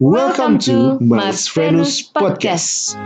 Welcome 0.00 0.58
to 0.66 0.98
Mars 1.00 1.46
Venus 1.54 2.02
Podcast. 2.02 2.98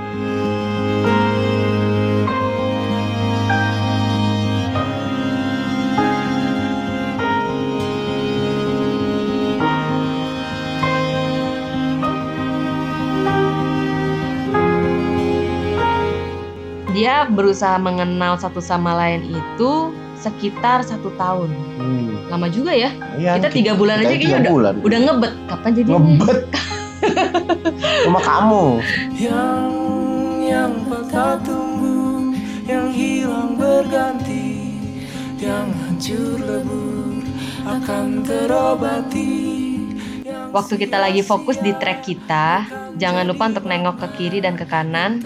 Dia 16.97 17.29
berusaha 17.29 17.77
mengenal 17.79 18.41
satu 18.41 18.59
sama 18.65 18.97
lain 18.97 19.29
itu 19.31 19.93
sekitar 20.19 20.83
satu 20.83 21.13
tahun. 21.15 21.53
Hmm. 21.79 22.27
Lama 22.33 22.49
juga 22.51 22.75
ya. 22.75 22.91
Iya, 23.15 23.39
Kita 23.39 23.49
tiga 23.55 23.73
bulan 23.79 24.03
aja 24.03 24.09
kita 24.09 24.19
kayaknya 24.19 24.25
tiga 24.25 24.41
udah, 24.41 24.53
bulan. 24.53 24.75
udah 24.83 24.99
ngebet. 25.07 25.33
Kapan 25.47 25.71
jadi 25.77 25.89
ngebet. 25.95 26.41
Cuma 28.05 28.21
kamu. 28.21 28.67
yang 29.19 29.71
yang 30.49 30.73
patah 30.89 31.37
tumbuh 31.45 32.33
yang 32.65 32.89
hilang 32.93 33.57
berganti 33.57 34.73
yang 35.37 35.69
hancur 35.85 36.41
lebur 36.41 37.21
akan 37.69 38.25
terobati 38.25 39.69
Waktu 40.49 40.81
kita 40.81 40.97
lagi 40.97 41.21
fokus 41.21 41.61
di 41.61 41.77
track 41.77 42.09
kita, 42.09 42.65
jangan 42.97 43.29
lupa 43.29 43.53
untuk 43.53 43.69
nengok 43.69 44.01
ke 44.01 44.09
kiri 44.17 44.41
dan 44.41 44.57
ke 44.57 44.65
kanan 44.65 45.21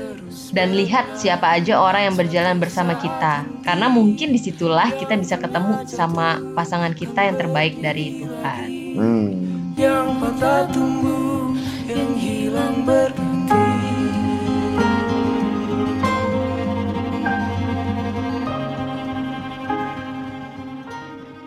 dan 0.51 0.75
lihat 0.75 1.15
siapa 1.15 1.47
aja 1.47 1.79
orang 1.79 2.11
yang 2.11 2.17
berjalan 2.19 2.59
bersama 2.59 2.99
kita. 2.99 3.47
Karena 3.63 3.87
mungkin 3.87 4.35
di 4.35 4.41
situlah 4.43 4.91
kita 4.91 5.15
bisa 5.15 5.39
ketemu 5.39 5.87
sama 5.87 6.43
pasangan 6.59 6.91
kita 6.91 7.31
yang 7.31 7.39
terbaik 7.39 7.79
dari 7.79 8.27
Tuhan. 8.27 8.67
Hmm. 8.93 9.29
yang 9.73 10.21
patah 10.21 10.69
tumbuh 10.69 11.12
yang 11.12 11.12
hilang 12.53 12.85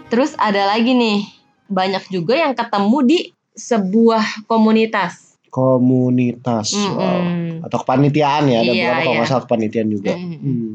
Terus 0.05 0.31
ada 0.39 0.71
lagi 0.71 0.95
nih, 0.95 1.27
banyak 1.67 2.07
juga 2.07 2.39
yang 2.39 2.55
ketemu 2.55 2.97
di 3.03 3.19
sebuah 3.51 4.47
komunitas. 4.47 5.35
Komunitas. 5.51 6.71
Mm-mm. 6.71 6.95
Wow. 6.95 7.67
Atau 7.67 7.77
kepanitiaan 7.83 8.47
ya. 8.47 8.63
Ada 8.63 8.71
Iya, 8.71 8.85
beberapa 8.95 9.11
iya. 9.27 9.39
kepanitiaan 9.43 9.89
juga. 9.91 10.13
Mm-mm. 10.15 10.39
Hmm. 10.39 10.71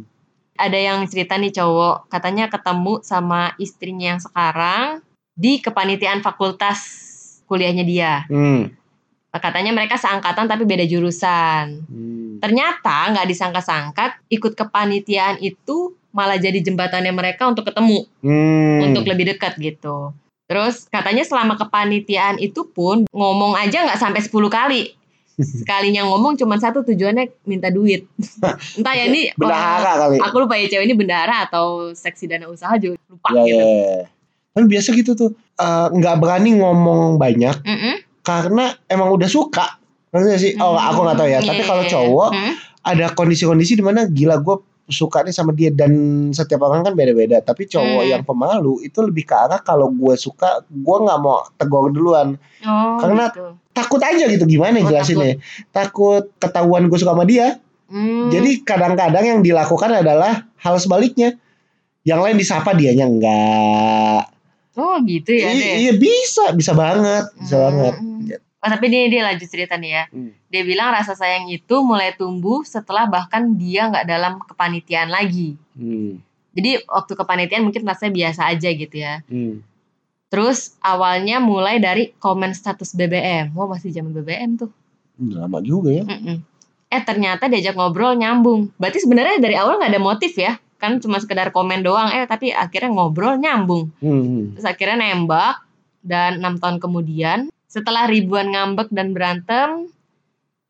Ada 0.60 0.76
yang 0.76 0.98
cerita 1.08 1.40
nih 1.40 1.56
cowok, 1.56 2.12
katanya 2.12 2.52
ketemu 2.52 3.00
sama 3.00 3.56
istrinya 3.56 4.12
yang 4.12 4.20
sekarang 4.20 5.00
di 5.32 5.56
kepanitiaan 5.64 6.20
fakultas 6.20 6.84
kuliahnya 7.48 7.84
dia. 7.88 8.28
Hmm. 8.28 8.76
Katanya 9.32 9.70
mereka 9.70 9.94
seangkatan 9.94 10.44
tapi 10.44 10.64
beda 10.64 10.82
jurusan. 10.84 11.82
Hmm. 11.82 12.38
Ternyata 12.38 13.10
nggak 13.10 13.26
disangka-sangka 13.26 14.26
ikut 14.28 14.52
kepanitiaan 14.54 15.38
itu 15.38 15.94
malah 16.10 16.34
jadi 16.34 16.58
jembatannya 16.58 17.10
mereka 17.10 17.46
untuk 17.46 17.62
ketemu, 17.64 18.02
Hmm. 18.18 18.82
untuk 18.84 19.06
lebih 19.06 19.30
dekat 19.30 19.54
gitu. 19.56 20.10
Terus 20.44 20.84
katanya 20.84 21.22
selama 21.22 21.54
kepanitiaan 21.56 22.36
itu 22.36 22.66
pun 22.66 23.06
ngomong 23.08 23.54
aja 23.54 23.86
nggak 23.86 23.96
sampai 23.96 24.18
10 24.18 24.50
kali. 24.50 24.82
Sekalinya 25.62 26.02
ngomong 26.04 26.34
cuma 26.34 26.58
satu 26.58 26.82
tujuannya 26.82 27.30
minta 27.46 27.70
duit. 27.70 28.10
Entah 28.76 28.92
ya 28.92 29.06
ini 29.06 29.30
Bendahara 29.32 29.92
kali. 30.00 30.18
aku 30.18 30.36
lupa 30.38 30.54
ya 30.54 30.66
cewek 30.66 30.84
ini 30.84 30.94
bendahara 30.94 31.46
atau 31.46 31.94
seksi 31.94 32.26
dana 32.26 32.44
usaha 32.44 32.74
juga 32.76 32.98
lupa 33.06 33.30
Ya, 33.30 33.42
gitu. 33.44 33.56
ya, 33.56 33.62
ya. 33.62 34.02
Tapi 34.50 34.64
biasa 34.66 34.88
gitu 34.92 35.12
tuh. 35.14 35.30
eh, 35.56 35.86
nggak 35.92 36.16
berani 36.18 36.56
ngomong 36.56 37.14
banyak 37.14 37.62
Mm-mm. 37.62 37.96
Karena 38.20 38.76
emang 38.86 39.10
udah 39.10 39.26
suka. 39.26 39.78
Nggak 40.10 40.38
sih? 40.38 40.52
Oh, 40.56 40.74
aku 40.74 41.02
nggak 41.02 41.16
tahu 41.16 41.28
ya. 41.28 41.38
Iya, 41.38 41.46
Tapi 41.46 41.56
iya, 41.56 41.66
kalau 41.66 41.82
iya. 41.82 41.90
cowok 41.90 42.30
Mm. 42.30 42.52
ada 42.82 43.06
kondisi-kondisi 43.12 43.72
di 43.74 43.84
mana 43.84 44.04
gila 44.04 44.38
gue 44.38 44.56
suka 44.86 45.22
nih 45.22 45.30
sama 45.30 45.50
dia 45.50 45.70
dan 45.70 45.92
setiap 46.30 46.60
orang 46.60 46.82
kan 46.82 46.92
beda-beda. 46.92 47.38
Tapi 47.38 47.64
cowok 47.64 47.86
Hmm. 48.00 48.10
yang 48.10 48.22
pemalu 48.22 48.82
itu 48.82 48.98
lebih 49.00 49.22
ke 49.22 49.32
arah 49.32 49.60
kalau 49.60 49.86
gue 49.88 50.14
suka, 50.14 50.66
gue 50.66 50.96
nggak 50.98 51.18
mau 51.18 51.46
tegur 51.54 51.88
duluan. 51.88 52.34
Oh, 52.60 52.98
Karena- 52.98 53.30
gitu. 53.30 53.54
Takut 53.70 54.02
aja 54.02 54.26
gitu 54.26 54.44
gimana 54.44 54.76
Oh, 54.76 54.84
jelasinnya? 54.84 55.38
Takut 55.70 56.26
ketahuan 56.36 56.90
gue 56.90 56.98
suka 56.98 57.14
sama 57.14 57.22
dia. 57.22 57.62
Hmm. 57.86 58.28
Jadi 58.28 58.60
kadang-kadang 58.60 59.24
yang 59.24 59.40
dilakukan 59.40 59.94
adalah 59.96 60.42
hal 60.56 60.74
sebaliknya. 60.76 61.38
Yang 62.02 62.20
lain 62.20 62.36
disapa 62.36 62.70
dianya 62.72 63.06
enggak. 63.06 64.22
oh 64.72 64.96
gitu 65.02 65.30
ya 65.30 65.50
I- 65.50 65.54
deh. 65.54 65.74
iya 65.78 65.92
bisa, 65.92 66.50
bisa 66.50 66.72
banget, 66.72 67.28
bisa 67.36 67.54
Hmm. 67.54 67.64
banget. 67.68 67.94
Oh, 68.60 68.68
tapi 68.68 68.92
dia 68.92 69.08
dia 69.08 69.24
lanjut 69.24 69.48
cerita 69.48 69.80
nih 69.80 69.90
ya. 69.96 70.04
Hmm. 70.12 70.36
Dia 70.52 70.62
bilang 70.68 70.92
rasa 70.92 71.16
sayang 71.16 71.48
itu 71.48 71.80
mulai 71.80 72.12
tumbuh 72.12 72.60
setelah 72.60 73.08
bahkan 73.08 73.56
dia 73.56 73.88
nggak 73.88 74.04
dalam 74.04 74.36
kepanitiaan 74.44 75.08
lagi. 75.08 75.56
Hmm. 75.72 76.20
Jadi 76.52 76.84
waktu 76.84 77.12
kepanitiaan 77.16 77.64
mungkin 77.64 77.88
rasanya 77.88 78.12
biasa 78.12 78.52
aja 78.52 78.68
gitu 78.68 78.96
ya. 79.00 79.24
Hmm. 79.32 79.64
Terus 80.28 80.76
awalnya 80.84 81.40
mulai 81.40 81.80
dari 81.80 82.12
komen 82.20 82.52
status 82.52 82.92
BBM. 82.92 83.56
Wah 83.56 83.66
masih 83.66 83.96
zaman 83.96 84.12
BBM 84.12 84.60
tuh. 84.60 84.70
Lama 85.16 85.58
juga 85.64 85.90
ya. 85.90 86.04
Mm-mm. 86.04 86.38
Eh 86.92 87.02
ternyata 87.02 87.48
diajak 87.48 87.74
ngobrol 87.74 88.14
nyambung. 88.14 88.70
Berarti 88.76 89.00
sebenarnya 89.00 89.40
dari 89.40 89.56
awal 89.56 89.80
nggak 89.80 89.90
ada 89.90 90.02
motif 90.02 90.36
ya? 90.36 90.60
Kan 90.76 91.00
cuma 91.00 91.16
sekedar 91.16 91.48
komen 91.50 91.80
doang. 91.80 92.12
Eh 92.12 92.28
tapi 92.28 92.52
akhirnya 92.52 92.92
ngobrol 92.92 93.40
nyambung. 93.40 93.88
Hmm. 94.04 94.52
Terus 94.54 94.66
akhirnya 94.68 95.00
nembak 95.00 95.64
dan 96.04 96.44
enam 96.44 96.60
tahun 96.60 96.76
kemudian 96.76 97.48
setelah 97.70 98.10
ribuan 98.10 98.50
ngambek 98.50 98.90
dan 98.90 99.14
berantem, 99.14 99.86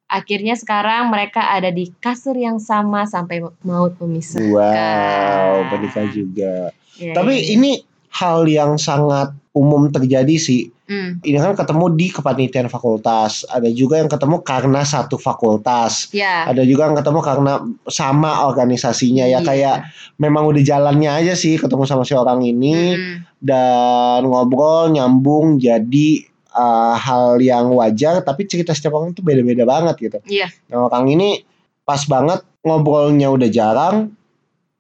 akhirnya 0.05 0.53
sekarang 0.53 1.09
mereka 1.09 1.49
ada 1.49 1.72
di 1.72 1.88
kasur 1.97 2.37
yang 2.37 2.61
sama 2.61 3.09
sampai 3.09 3.41
maut 3.65 3.97
memisahkan. 3.97 4.53
Wow, 4.53 5.72
menikah 5.72 6.06
juga. 6.12 6.69
Iya, 7.00 7.16
Tapi 7.16 7.34
iya. 7.34 7.56
ini 7.56 7.71
hal 8.12 8.44
yang 8.44 8.77
sangat 8.77 9.33
umum 9.56 9.88
terjadi 9.88 10.37
sih. 10.37 10.69
Hmm, 10.91 11.22
Ini 11.22 11.38
kan 11.38 11.55
ketemu 11.55 11.94
di 11.94 12.11
kepanitiaan 12.11 12.66
fakultas. 12.66 13.47
Ada 13.47 13.71
juga 13.71 14.03
yang 14.03 14.11
ketemu 14.11 14.43
karena 14.43 14.82
satu 14.82 15.15
fakultas. 15.17 16.11
ya. 16.11 16.50
Ada 16.50 16.67
juga 16.67 16.91
yang 16.91 16.99
ketemu 16.99 17.21
karena 17.22 17.53
sama 17.87 18.43
organisasinya 18.44 19.25
ya 19.25 19.38
Iya. 19.38 19.47
kayak 19.47 19.77
memang 20.19 20.50
udah 20.50 20.59
jalannya 20.61 21.06
aja 21.09 21.38
sih 21.38 21.56
ketemu 21.56 21.87
sama 21.87 22.03
si 22.03 22.12
orang 22.12 22.43
ini 22.43 22.99
Mm-mm. 22.99 23.15
dan 23.38 24.27
ngobrol 24.27 24.91
nyambung 24.91 25.62
jadi 25.62 26.27
uh, 26.53 26.94
hal 26.94 27.38
yang 27.38 27.71
wajar 27.72 28.21
tapi 28.21 28.47
cerita 28.47 28.71
setiap 28.71 28.94
orang 28.94 29.12
tuh 29.12 29.22
beda-beda 29.22 29.62
banget 29.65 29.97
gitu. 29.99 30.19
Iya. 30.27 30.49
Nah, 30.69 30.87
orang 30.87 31.11
ini 31.11 31.43
pas 31.83 32.03
banget 32.05 32.43
ngobrolnya 32.62 33.31
udah 33.31 33.49
jarang 33.49 34.15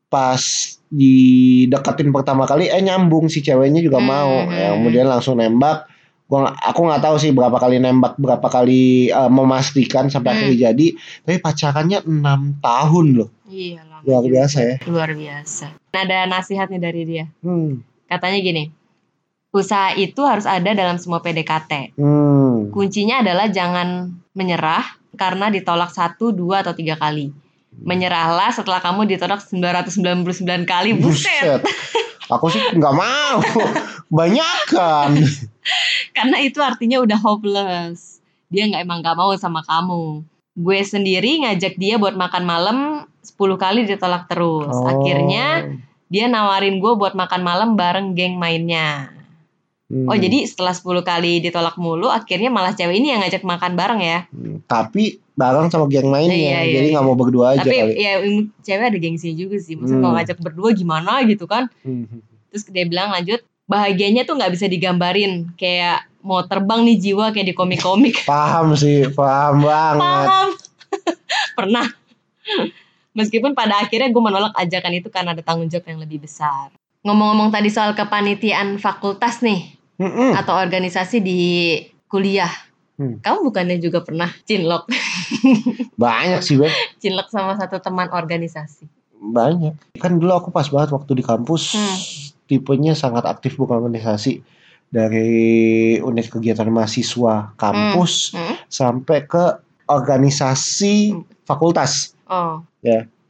pas 0.06 0.42
dideketin 0.90 2.10
pertama 2.10 2.44
kali 2.44 2.66
eh 2.66 2.82
nyambung 2.82 3.30
si 3.30 3.40
ceweknya 3.40 3.78
juga 3.80 3.98
Hmm, 3.98 4.08
mau 4.08 4.32
ya, 4.46 4.70
hmm. 4.70 4.74
kemudian 4.78 5.06
langsung 5.06 5.38
nembak 5.38 5.86
gua 6.26 6.54
aku 6.54 6.86
nggak 6.86 7.02
tahu 7.02 7.16
sih 7.18 7.30
berapa 7.30 7.54
kali 7.54 7.78
nembak 7.78 8.14
berapa 8.14 8.42
kali 8.42 9.10
uh, 9.10 9.26
memastikan 9.26 10.06
sampai 10.06 10.30
Hmm. 10.30 10.38
akhirnya 10.46 10.58
jadi 10.70 10.86
tapi 11.22 11.38
pacarannya 11.38 11.98
enam 12.06 12.40
tahun 12.58 13.06
loh 13.18 13.30
Iya 13.46 13.82
lama 13.82 14.02
luar 14.06 14.24
biasa 14.24 14.58
ya 14.62 14.76
Luar 14.86 15.10
biasa. 15.10 15.66
Nah, 15.90 16.00
ada 16.06 16.18
nasihatnya 16.26 16.78
dari 16.78 17.02
dia. 17.02 17.26
hmm. 17.42 17.82
Katanya 18.06 18.38
gini, 18.38 18.62
usaha 19.50 19.94
itu 19.98 20.22
harus 20.22 20.46
ada 20.46 20.70
dalam 20.74 20.96
semua 20.98 21.18
PDKT. 21.22 21.98
Hmm. 21.98 22.70
Kuncinya 22.70 23.22
adalah 23.22 23.50
jangan 23.50 24.14
menyerah 24.34 24.86
karena 25.18 25.50
ditolak 25.50 25.90
satu, 25.90 26.30
dua, 26.30 26.62
atau 26.62 26.72
tiga 26.72 26.94
kali. 26.94 27.34
Menyerahlah 27.70 28.54
setelah 28.54 28.78
kamu 28.78 29.10
ditolak 29.10 29.42
999 29.42 30.66
kali. 30.66 30.94
Buset. 30.98 31.62
Aku 32.30 32.46
sih 32.46 32.62
nggak 32.62 32.94
mau. 32.94 33.42
Banyak 34.10 34.58
kan. 34.70 35.10
Karena 36.16 36.36
itu 36.42 36.62
artinya 36.62 37.02
udah 37.02 37.18
hopeless. 37.18 38.22
Dia 38.50 38.70
nggak 38.70 38.82
emang 38.86 39.02
nggak 39.02 39.18
mau 39.18 39.34
sama 39.34 39.66
kamu. 39.66 40.22
Gue 40.54 40.78
sendiri 40.82 41.42
ngajak 41.46 41.78
dia 41.78 41.98
buat 41.98 42.14
makan 42.14 42.42
malam 42.46 42.78
10 43.22 43.34
kali 43.58 43.86
ditolak 43.86 44.30
terus. 44.30 44.74
Akhirnya 44.86 45.74
dia 46.10 46.26
nawarin 46.26 46.78
gue 46.78 46.92
buat 46.94 47.14
makan 47.18 47.42
malam 47.42 47.68
bareng 47.74 48.14
geng 48.14 48.38
mainnya. 48.38 49.19
Hmm. 49.90 50.06
Oh 50.06 50.14
jadi 50.14 50.46
setelah 50.46 50.70
10 50.70 51.02
kali 51.02 51.42
ditolak 51.42 51.74
mulu, 51.74 52.06
akhirnya 52.06 52.46
malah 52.46 52.78
cewek 52.78 52.94
ini 52.94 53.10
yang 53.10 53.26
ngajak 53.26 53.42
makan 53.42 53.74
bareng 53.74 53.98
ya. 53.98 54.18
Hmm, 54.30 54.62
tapi 54.64 55.18
bareng 55.34 55.66
sama 55.66 55.90
geng 55.90 56.14
lainnya. 56.14 56.30
Iya, 56.30 56.60
iya, 56.62 56.74
jadi 56.78 56.86
iya. 56.86 56.94
nggak 56.94 57.06
mau 57.10 57.18
berdua 57.18 57.58
aja 57.58 57.66
Tapi 57.66 57.74
kali. 57.74 57.92
ya 57.98 58.12
cewek 58.62 58.84
ada 58.86 58.98
gengsi 59.02 59.34
juga 59.34 59.58
sih. 59.58 59.74
Maksudnya 59.74 59.98
Hmm. 59.98 60.04
kalau 60.06 60.14
ngajak 60.14 60.38
berdua 60.38 60.68
gimana 60.78 61.12
gitu 61.26 61.50
kan. 61.50 61.66
Hmm. 61.82 62.06
Terus 62.54 62.70
dia 62.70 62.86
bilang 62.86 63.10
lanjut, 63.10 63.42
bahagianya 63.66 64.22
tuh 64.22 64.38
nggak 64.38 64.54
bisa 64.54 64.70
digambarin. 64.70 65.50
Kayak 65.58 66.06
mau 66.22 66.46
terbang 66.46 66.86
nih 66.86 66.96
jiwa 67.00 67.34
kayak 67.34 67.50
di 67.50 67.54
komik-komik. 67.58 68.22
Paham 68.30 68.78
sih, 68.78 69.10
paham 69.10 69.66
banget. 69.66 69.98
Paham. 70.06 70.48
Pernah. 71.58 71.86
Meskipun 73.10 73.58
pada 73.58 73.82
akhirnya 73.82 74.06
gue 74.06 74.22
menolak 74.22 74.54
ajakan 74.54 74.92
itu 74.94 75.10
karena 75.10 75.34
ada 75.34 75.42
tanggung 75.42 75.66
jawab 75.66 75.82
yang 75.90 75.98
lebih 75.98 76.22
besar. 76.22 76.70
Ngomong-ngomong 77.02 77.50
tadi 77.50 77.72
soal 77.72 77.96
kepanitiaan 77.96 78.78
fakultas 78.78 79.40
nih, 79.42 79.79
Mm-mm. 80.00 80.32
atau 80.32 80.56
organisasi 80.56 81.20
di 81.20 81.40
kuliah. 82.08 82.48
Hmm. 82.96 83.16
Kamu 83.20 83.48
bukannya 83.48 83.76
juga 83.76 84.00
pernah 84.00 84.28
cinlok, 84.44 84.88
Banyak 86.00 86.40
sih, 86.40 86.56
Beb. 86.56 86.68
cinlok 86.96 87.28
sama 87.28 87.56
satu 87.56 87.80
teman 87.80 88.08
organisasi? 88.08 88.84
Banyak. 89.16 89.96
Kan 89.96 90.16
dulu 90.16 90.32
aku 90.34 90.48
pas 90.48 90.68
banget 90.68 90.92
waktu 90.92 91.12
di 91.14 91.24
kampus. 91.24 91.76
Hmm. 91.76 91.96
Tipenya 92.44 92.92
sangat 92.92 93.24
aktif 93.24 93.56
bukan 93.56 93.80
organisasi. 93.80 94.40
Dari 94.90 95.30
unit 95.96 96.28
kegiatan 96.28 96.66
mahasiswa 96.66 97.54
kampus 97.54 98.34
Hmm. 98.34 98.56
sampai 98.66 99.24
ke 99.24 99.44
organisasi 99.86 101.14
Hmm. 101.14 101.24
fakultas. 101.44 102.12
Oh, 102.26 102.64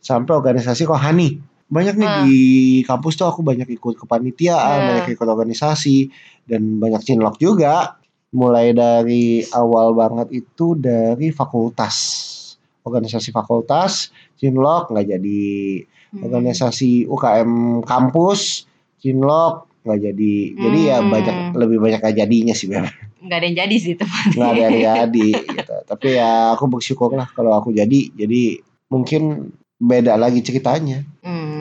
Sampai 0.00 0.32
organisasi 0.32 0.88
kohani. 0.88 1.36
Banyak 1.70 1.94
nih 1.94 2.04
Ah. 2.04 2.22
di 2.22 2.40
kampus 2.82 3.14
tuh 3.14 3.24
aku 3.24 3.40
banyak 3.40 3.70
ikut 3.70 3.94
kepanitiaan, 3.96 4.58
Ah. 4.76 4.86
banyak 4.90 5.14
ikut 5.14 5.24
organisasi. 5.24 6.10
Dan 6.42 6.76
banyak 6.76 7.00
cinlok 7.00 7.38
juga. 7.38 7.94
Mulai 8.30 8.70
dari 8.70 9.24
awal 9.48 9.90
banget 9.92 10.34
itu 10.36 10.74
dari 10.74 11.30
fakultas. 11.30 11.96
Organisasi 12.80 13.30
fakultas, 13.30 14.10
cinlok 14.34 14.90
nggak 14.90 15.06
jadi 15.08 15.42
hmm. 16.10 16.22
organisasi 16.22 17.06
UKM 17.06 17.50
kampus 17.82 18.66
Cinlok 18.96 19.68
nggak 19.80 20.00
jadi 20.02 20.34
jadi 20.54 20.78
ya 20.86 20.96
Hmm. 20.98 21.08
banyak 21.08 21.36
lebih 21.56 21.78
banyak 21.78 22.00
nggak 22.00 22.16
jadinya 22.18 22.52
sih 22.52 22.68
Beb. 22.68 22.84
nggak 23.20 23.32
ada 23.34 23.46
yang 23.46 23.56
jadi 23.58 23.76
sih 23.76 23.94
teman. 23.94 24.26
nggak 24.30 24.50
ada 24.50 24.60
yang 24.60 24.76
jadi 24.76 25.28
gitu 25.40 25.74
tapi 25.86 26.08
ya 26.14 26.30
aku 26.52 26.64
bersyukur 26.68 27.12
lah 27.12 27.28
kalau 27.30 27.52
aku 27.54 27.68
jadi 27.70 28.12
jadi 28.12 28.60
mungkin 28.86 29.52
beda 29.76 30.16
lagi 30.16 30.40
ceritanya 30.40 31.00
Hmm. 31.20 31.59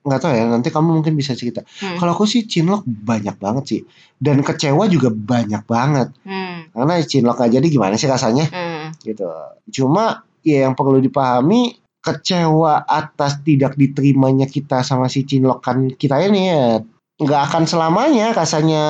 Nggak 0.00 0.16
tahu 0.16 0.32
ya 0.32 0.48
nanti 0.48 0.72
kamu 0.72 0.96
mungkin 0.96 1.12
bisa 1.12 1.36
cerita 1.36 1.60
Hmm. 1.76 2.00
kalau 2.00 2.16
aku 2.16 2.24
sih 2.24 2.48
Cinlok 2.48 2.88
banyak 2.88 3.36
banget 3.36 3.64
sih 3.68 3.80
dan 4.16 4.40
kecewa 4.40 4.88
juga 4.88 5.12
banyak 5.12 5.60
banget 5.68 6.08
Hmm. 6.24 6.72
karena 6.72 6.94
Cinlok 7.04 7.36
nggak 7.36 7.52
jadi 7.52 7.66
gimana 7.68 7.94
sih 8.00 8.08
rasanya 8.08 8.48
Hmm. 8.48 8.96
gitu. 9.04 9.28
Cuma 9.70 10.24
ya 10.40 10.64
yang 10.64 10.72
perlu 10.72 11.04
dipahami 11.04 11.76
kecewa 12.00 12.88
atas 12.88 13.44
tidak 13.44 13.76
diterimanya 13.76 14.48
kita 14.48 14.80
sama 14.80 15.12
si 15.12 15.28
cinlok 15.28 15.60
kan 15.60 15.84
kita 15.92 16.16
ini 16.24 16.48
ya 16.48 16.80
nggak 17.20 17.42
akan 17.52 17.68
selamanya 17.68 18.32
rasanya 18.32 18.82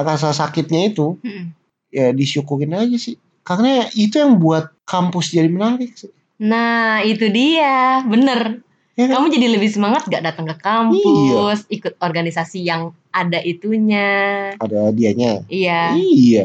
rasa 0.00 0.32
sakitnya 0.32 0.88
itu 0.88 1.20
Hmm. 1.20 1.52
ya 1.92 2.16
disyukurin 2.16 2.72
aja 2.72 2.96
sih 2.96 3.20
karena 3.44 3.84
itu 3.92 4.16
yang 4.16 4.40
buat 4.40 4.72
kampus 4.88 5.36
jadi 5.36 5.52
menarik 5.52 5.92
sih. 5.92 6.08
Nah 6.40 7.00
itu 7.04 7.28
dia, 7.32 8.04
bener. 8.04 8.60
Ya 8.96 9.12
kan? 9.12 9.20
Kamu 9.20 9.26
jadi 9.28 9.46
lebih 9.52 9.68
semangat 9.68 10.08
gak 10.08 10.24
datang 10.24 10.48
ke 10.48 10.56
kampus, 10.56 11.68
ikut 11.68 12.00
organisasi 12.00 12.64
yang 12.64 12.96
ada 13.12 13.40
itunya. 13.44 14.52
Ada 14.56 14.88
dianya. 14.92 15.44
Iya. 15.52 15.96
Iya. 16.00 16.44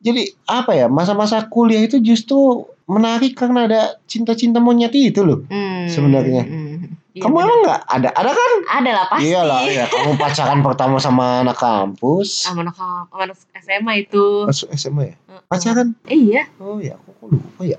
Jadi 0.00 0.32
apa 0.48 0.72
ya 0.72 0.88
masa-masa 0.88 1.44
kuliah 1.44 1.84
itu 1.84 2.00
justru 2.00 2.64
menarik 2.88 3.36
karena 3.36 3.68
ada 3.68 3.80
cinta-cinta 4.08 4.64
monyet 4.64 4.96
itu 4.96 5.20
loh. 5.20 5.44
Hmm. 5.52 5.92
Sebenarnya. 5.92 6.48
Hmm. 6.48 6.96
Iya, 7.10 7.26
Kamu 7.26 7.36
emang 7.42 7.58
nggak 7.66 7.80
ada? 7.90 8.08
Ada 8.14 8.30
kan? 8.32 8.52
ada 8.70 8.90
lah 8.94 9.06
pasti. 9.10 9.28
Iyalah, 9.28 9.60
ya 9.66 9.84
kamu 9.90 10.14
pacaran 10.14 10.60
pertama 10.66 10.96
sama 11.02 11.42
anak 11.42 11.58
kampus. 11.58 12.46
Sama 12.46 12.62
anak, 12.64 12.78
SMA 13.60 13.92
itu. 14.06 14.46
Masuk 14.46 14.70
SMA 14.72 15.02
ya? 15.10 15.16
Pacaran? 15.50 15.98
Eh, 16.06 16.16
iya. 16.16 16.46
Oh 16.62 16.78
ya, 16.78 16.94
aku 16.96 17.10
kok 17.12 17.28
lupa 17.34 17.62
ya. 17.66 17.78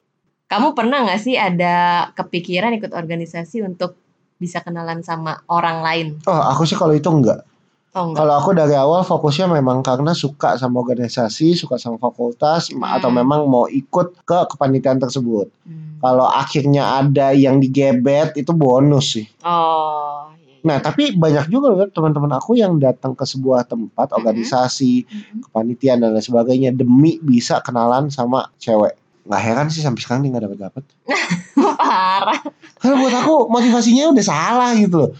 Kamu 0.51 0.75
pernah 0.75 1.07
nggak 1.07 1.21
sih 1.21 1.39
ada 1.39 1.75
kepikiran 2.12 2.75
ikut 2.75 2.92
organisasi 2.92 3.63
untuk 3.63 3.95
bisa 4.36 4.59
kenalan 4.59 5.00
sama 5.00 5.39
orang 5.48 5.80
lain? 5.80 6.07
Oh, 6.27 6.44
aku 6.44 6.68
sih 6.68 6.75
kalau 6.75 6.92
itu 6.92 7.07
enggak. 7.07 7.48
Oh 7.92 8.12
enggak. 8.12 8.19
Kalau 8.19 8.33
aku 8.36 8.50
dari 8.51 8.75
awal 8.75 9.03
fokusnya 9.03 9.48
memang 9.48 9.80
karena 9.80 10.12
suka 10.12 10.56
sama 10.56 10.80
organisasi, 10.80 11.56
suka 11.56 11.75
sama 11.75 11.95
fakultas, 11.98 12.68
Hmm. 12.68 12.83
atau 12.83 13.07
memang 13.07 13.48
mau 13.48 13.63
ikut 13.65 14.24
ke 14.24 14.39
kepanitiaan 14.50 15.00
tersebut. 15.00 15.48
Hmm. 15.63 16.00
Kalau 16.00 16.27
akhirnya 16.27 17.00
ada 17.00 17.31
yang 17.31 17.59
digebet 17.59 18.36
itu 18.36 18.51
bonus 18.51 19.15
sih. 19.15 19.27
Oh. 19.44 20.31
iya. 20.36 20.59
Nah, 20.62 20.77
tapi 20.77 21.15
banyak 21.15 21.48
juga 21.48 21.71
loh 21.71 21.88
teman-teman 21.88 22.31
aku 22.33 22.53
yang 22.53 22.75
datang 22.75 23.15
ke 23.15 23.24
sebuah 23.24 23.65
tempat 23.65 24.12
Mhm. 24.12 24.15
organisasi, 24.15 24.94
Mm-mm. 25.03 25.38
kepanitiaan 25.48 26.00
dan 26.00 26.12
lain 26.12 26.21
sebagainya 26.21 26.69
demi 26.71 27.18
bisa 27.18 27.59
kenalan 27.59 28.07
sama 28.07 28.51
cewek. 28.57 29.00
Nggak 29.21 29.41
heran 29.41 29.68
sih 29.69 29.81
sampai 29.81 30.01
sekarang 30.01 30.21
dia 30.21 30.31
nggak 30.31 30.45
dapat 30.50 30.59
dapat. 30.59 30.83
Parah. 31.81 32.39
Karena 32.77 32.95
buat 32.97 33.15
aku 33.15 33.35
motivasinya 33.47 34.09
udah 34.09 34.25
salah 34.25 34.71
gitu 34.73 34.95
loh. 34.97 35.12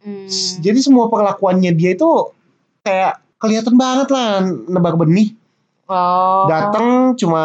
Hmm. 0.00 0.24
Jadi 0.58 0.80
semua 0.80 1.12
perlakuannya 1.12 1.76
dia 1.76 1.92
itu 1.92 2.08
kayak 2.80 3.20
kelihatan 3.36 3.76
banget 3.76 4.08
lah 4.08 4.40
nebak 4.44 4.96
benih. 4.96 5.36
Oh. 5.90 6.46
Datang 6.46 7.18
cuma 7.18 7.42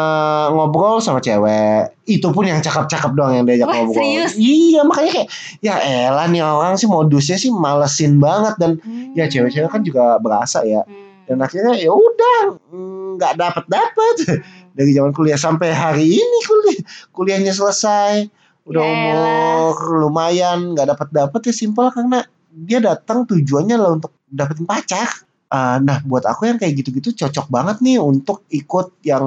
ngobrol 0.54 1.02
sama 1.02 1.18
cewek. 1.18 1.92
Itu 2.06 2.30
pun 2.30 2.46
yang 2.46 2.62
cakep-cakep 2.62 3.10
doang 3.12 3.34
yang 3.34 3.44
diajak 3.44 3.66
Wah, 3.66 3.82
ngobrol. 3.82 3.98
serius? 3.98 4.38
Iya, 4.38 4.86
makanya 4.86 5.10
kayak 5.12 5.28
ya 5.58 5.74
elah 5.82 6.30
nih 6.30 6.40
orang 6.40 6.78
sih 6.78 6.86
modusnya 6.86 7.36
sih 7.36 7.50
malesin 7.50 8.22
banget 8.22 8.54
dan 8.56 8.78
Hmm. 8.78 9.18
ya 9.18 9.26
cewek-cewek 9.26 9.66
kan 9.66 9.82
juga 9.82 10.16
berasa 10.22 10.62
ya. 10.62 10.86
Hmm. 10.86 11.26
Dan 11.26 11.42
akhirnya 11.42 11.74
ya 11.74 11.90
udah 11.90 12.38
nggak 13.18 13.34
dapat 13.34 13.64
dapat 13.66 14.14
Hmm. 14.30 14.38
Dari 14.76 14.92
zaman 14.92 15.16
kuliah 15.16 15.40
sampai 15.40 15.72
hari 15.72 16.20
ini 16.20 16.38
kuliah. 16.44 16.84
Kuliahnya 17.10 17.56
selesai. 17.56 18.28
Udah 18.68 18.82
Ya 18.84 18.92
umur 18.92 19.74
lumayan. 20.04 20.76
Nggak 20.76 20.92
dapat 20.92 21.08
dapat 21.10 21.40
ya 21.48 21.54
simpel. 21.56 21.88
Karena 21.88 22.20
dia 22.52 22.78
datang 22.78 23.24
tujuannya 23.24 23.76
lah 23.80 23.96
untuk 23.96 24.12
dapetin 24.28 24.68
pacar. 24.68 25.08
Ah, 25.46 25.78
nah 25.78 26.02
buat 26.02 26.26
aku 26.26 26.50
yang 26.50 26.58
kayak 26.58 26.74
gitu-gitu 26.82 27.14
cocok 27.14 27.46
banget 27.48 27.78
nih 27.78 28.02
untuk 28.02 28.42
ikut 28.50 28.98
yang 29.06 29.22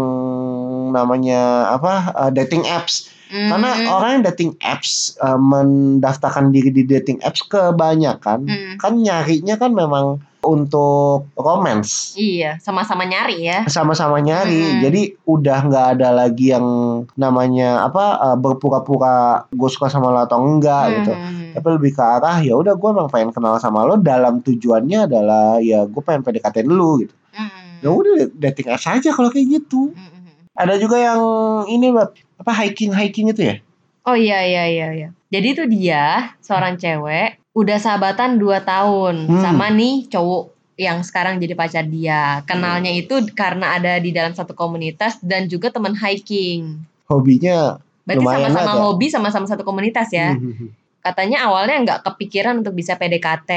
namanya 0.92 1.74
apa 1.74 1.94
ah, 2.12 2.30
dating 2.30 2.68
apps. 2.68 3.10
Karena 3.30 3.78
Hmm. 3.78 3.86
orang 3.94 4.10
yang 4.20 4.24
dating 4.34 4.52
apps 4.60 5.14
ah, 5.22 5.38
mendaftarkan 5.38 6.50
diri 6.50 6.74
di 6.74 6.84
dating 6.84 7.22
apps 7.22 7.46
kebanyakan 7.46 8.50
Hmm. 8.50 8.76
kan 8.82 8.98
nyarinya 8.98 9.56
kan 9.56 9.72
memang 9.72 10.20
untuk 10.42 11.28
romance 11.34 12.14
Iya, 12.14 12.56
sama-sama 12.58 13.04
nyari 13.04 13.38
ya. 13.42 13.60
sama-sama 13.66 14.18
nyari 14.18 14.56
Mm-mm. 14.72 14.82
jadi 14.82 15.02
udah 15.24 15.60
nggak 15.66 15.86
ada 15.94 16.10
lagi 16.12 16.50
yang 16.50 16.66
namanya 17.14 17.84
apa 17.84 18.06
uh, 18.18 18.38
berpura-pura 18.38 19.18
gue 19.48 19.70
suka 19.70 19.88
sama 19.88 20.10
lo 20.10 20.20
atau 20.20 20.40
enggak 20.40 20.84
gitu 20.96 21.12
Hmm. 21.12 21.52
tapi 21.52 21.68
lebih 21.76 21.92
ke 21.92 22.00
arah 22.00 22.38
ya 22.40 22.54
udah 22.54 22.74
gue 22.74 22.90
emang 22.90 23.08
pengen 23.08 23.30
kenal 23.30 23.58
sama 23.58 23.84
lo 23.84 23.98
dalam 23.98 24.40
tujuannya 24.40 25.06
adalah 25.06 25.58
ya 25.58 25.84
gue 25.84 26.00
pengen 26.00 26.22
PDKT 26.22 26.64
dulu 26.64 27.02
gitu 27.02 27.14
Hmm. 27.30 27.80
ya 27.80 27.90
udah 27.90 28.14
dating 28.32 28.68
apps 28.70 28.86
aja 28.86 29.10
kalau 29.10 29.28
kayak 29.28 29.50
gitu 29.52 29.92
Hmm. 29.92 30.40
ada 30.54 30.76
juga 30.76 30.96
yang 30.96 31.20
ini 31.66 31.92
apa 31.92 32.52
hiking 32.56 32.92
hiking 32.92 33.28
itu 33.28 33.44
ya 33.46 33.58
Oh 34.00 34.16
iya 34.16 34.42
iya 34.42 34.64
iya 34.66 34.88
iya. 34.90 35.10
Jadi 35.30 35.48
itu 35.52 35.64
dia 35.70 36.34
seorang 36.40 36.76
cewek 36.76 37.38
udah 37.58 37.78
sahabatan 37.82 38.38
2 38.38 38.62
tahun 38.62 39.26
Hmm. 39.26 39.42
sama 39.42 39.74
nih 39.74 40.06
cowok 40.08 40.54
yang 40.80 41.04
sekarang 41.04 41.44
jadi 41.44 41.54
pacar 41.60 41.84
dia. 41.84 42.40
Kenalnya 42.48 42.88
itu 42.94 43.20
karena 43.36 43.76
ada 43.76 44.00
di 44.00 44.16
dalam 44.16 44.32
satu 44.32 44.56
komunitas 44.56 45.20
dan 45.20 45.50
juga 45.52 45.68
teman 45.70 45.92
hiking. 45.92 46.80
hobinya 47.10 47.82
Berarti 48.06 48.22
sama-sama 48.26 48.72
ya. 48.74 48.82
hobi 48.86 49.08
sama-sama 49.10 49.46
satu 49.50 49.64
komunitas 49.66 50.14
ya. 50.14 50.38
Hmm. 50.38 50.70
Katanya 51.02 51.50
awalnya 51.50 51.78
nggak 51.84 52.00
kepikiran 52.06 52.62
untuk 52.62 52.78
bisa 52.78 52.94
PDKT 52.96 53.52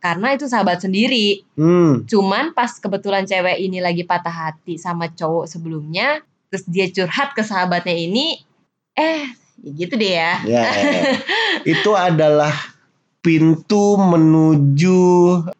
karena 0.00 0.34
itu 0.34 0.48
sahabat 0.48 0.82
sendiri. 0.82 1.44
Hmm. 1.54 2.08
Cuman 2.08 2.56
pas 2.56 2.74
kebetulan 2.80 3.28
cewek 3.28 3.60
ini 3.60 3.78
lagi 3.78 4.02
patah 4.08 4.32
hati 4.32 4.80
sama 4.80 5.12
cowok 5.12 5.46
sebelumnya, 5.46 6.20
terus 6.48 6.64
dia 6.64 6.88
curhat 6.88 7.36
ke 7.36 7.44
sahabatnya 7.44 7.92
ini, 7.92 8.40
eh 8.96 9.26
ya 9.62 9.70
gitu 9.74 9.94
deh 9.98 10.12
ya. 10.16 10.32
ya 10.46 10.62
itu 11.76 11.90
adalah 11.92 12.54
pintu 13.28 14.00
menuju 14.00 15.00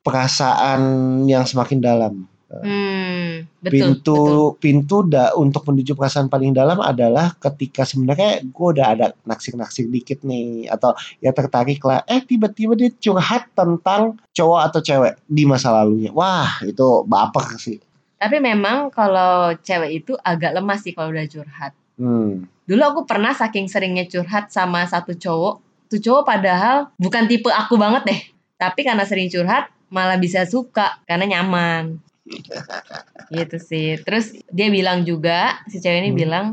perasaan 0.00 0.80
yang 1.28 1.44
semakin 1.44 1.78
dalam 1.84 2.14
Hmm, 2.48 3.44
betul, 3.60 3.72
pintu 3.76 4.16
betul. 4.16 4.56
pintu 4.56 4.96
da, 5.04 5.36
untuk 5.36 5.68
menuju 5.68 5.92
perasaan 5.92 6.32
paling 6.32 6.56
dalam 6.56 6.80
adalah 6.80 7.36
ketika 7.36 7.84
sebenarnya 7.84 8.40
gue 8.40 8.66
udah 8.72 8.86
ada 8.96 9.06
naksir-naksir 9.28 9.84
dikit 9.92 10.24
nih 10.24 10.64
atau 10.64 10.96
ya 11.20 11.36
tertarik 11.36 11.76
lah 11.84 12.00
eh 12.08 12.24
tiba-tiba 12.24 12.72
dia 12.72 12.88
curhat 12.88 13.52
tentang 13.52 14.16
cowok 14.32 14.60
atau 14.64 14.80
cewek 14.80 15.20
di 15.28 15.44
masa 15.44 15.76
lalunya 15.76 16.08
wah 16.08 16.48
itu 16.64 17.04
baper 17.04 17.60
sih 17.60 17.76
Tapi 18.16 18.40
memang 18.40 18.88
kalau 18.90 19.52
cewek 19.60 19.90
itu 20.02 20.16
agak 20.24 20.56
lemah 20.56 20.80
sih 20.80 20.96
kalau 20.96 21.12
udah 21.12 21.28
curhat. 21.28 21.76
hmm. 22.00 22.48
Dulu 22.64 22.82
aku 22.82 23.00
pernah 23.04 23.36
saking 23.36 23.68
seringnya 23.68 24.08
curhat 24.08 24.48
sama 24.48 24.84
satu 24.84 25.12
cowok, 25.16 25.67
tuh 25.88 25.98
cowok 25.98 26.24
padahal 26.28 26.92
bukan 27.00 27.24
tipe 27.26 27.48
aku 27.48 27.80
banget 27.80 28.02
deh. 28.06 28.20
Tapi 28.60 28.84
karena 28.84 29.08
sering 29.08 29.32
curhat 29.32 29.72
malah 29.88 30.20
bisa 30.20 30.44
suka 30.44 31.00
karena 31.08 31.40
nyaman. 31.40 31.96
gitu 33.34 33.56
sih. 33.56 33.96
Terus 34.04 34.36
dia 34.52 34.68
bilang 34.68 35.02
juga, 35.08 35.58
si 35.68 35.80
cewek 35.80 36.04
ini 36.04 36.10
Hmm. 36.12 36.20
bilang, 36.20 36.46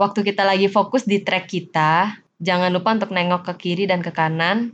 waktu 0.00 0.24
kita 0.24 0.42
lagi 0.44 0.72
fokus 0.72 1.04
di 1.04 1.20
track 1.20 1.46
kita, 1.48 2.16
jangan 2.40 2.72
lupa 2.72 2.96
untuk 2.96 3.12
nengok 3.12 3.52
ke 3.52 3.54
kiri 3.60 3.84
dan 3.84 4.00
ke 4.00 4.10
kanan. 4.10 4.72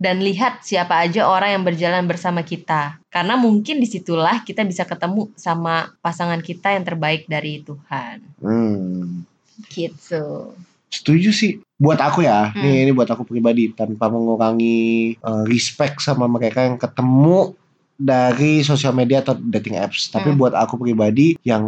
dan 0.00 0.24
lihat 0.24 0.64
siapa 0.64 0.96
aja 0.96 1.28
orang 1.28 1.60
yang 1.60 1.64
berjalan 1.68 2.08
bersama 2.08 2.40
kita. 2.40 2.96
Karena 3.12 3.36
mungkin 3.36 3.84
di 3.84 3.84
situlah 3.84 4.40
kita 4.48 4.64
bisa 4.64 4.88
ketemu 4.88 5.28
sama 5.36 5.92
pasangan 6.00 6.40
kita 6.40 6.72
yang 6.72 6.88
terbaik 6.88 7.28
dari 7.28 7.60
Tuhan. 7.60 8.24
Hmm. 8.40 9.28
Gitu. 9.68 10.56
Setuju 10.88 11.36
sih. 11.36 11.60
Buat 11.80 11.96
aku 12.04 12.20
ya, 12.28 12.52
Hmm. 12.52 12.60
nih 12.60 12.76
ini 12.84 12.92
buat 12.92 13.08
aku 13.08 13.24
pribadi 13.24 13.72
tanpa 13.72 14.12
mengurangi 14.12 15.16
eh, 15.16 15.42
respect 15.48 16.04
sama 16.04 16.28
mereka 16.28 16.60
yang 16.68 16.76
ketemu 16.76 17.56
dari 17.96 18.60
sosial 18.60 18.92
media 18.92 19.24
atau 19.24 19.32
dating 19.40 19.80
apps. 19.80 20.12
Tapi 20.12 20.28
Hmm. 20.28 20.36
buat 20.36 20.52
aku 20.52 20.76
pribadi 20.76 21.40
yang 21.40 21.64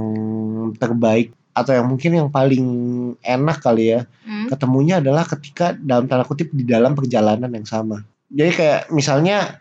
terbaik 0.77 1.33
atau 1.53 1.73
yang 1.73 1.89
mungkin 1.89 2.13
yang 2.17 2.29
paling 2.33 2.65
enak 3.21 3.61
kali 3.61 3.93
ya 3.93 4.09
Hmm? 4.25 4.49
ketemunya 4.49 5.05
adalah 5.05 5.29
ketika 5.29 5.77
dalam 5.77 6.09
tanda 6.09 6.25
kutip 6.25 6.49
di 6.49 6.65
dalam 6.65 6.97
perjalanan 6.97 7.53
yang 7.53 7.69
sama. 7.69 8.01
Jadi 8.33 8.51
kayak 8.57 8.81
misalnya 8.89 9.61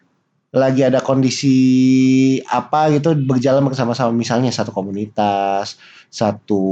lagi 0.51 0.83
ada 0.83 0.99
kondisi 0.99 1.55
apa 2.43 2.91
gitu 2.91 3.15
berjalan 3.23 3.63
bersama-sama 3.63 4.11
misalnya 4.11 4.51
satu 4.51 4.75
komunitas, 4.75 5.79
satu 6.11 6.63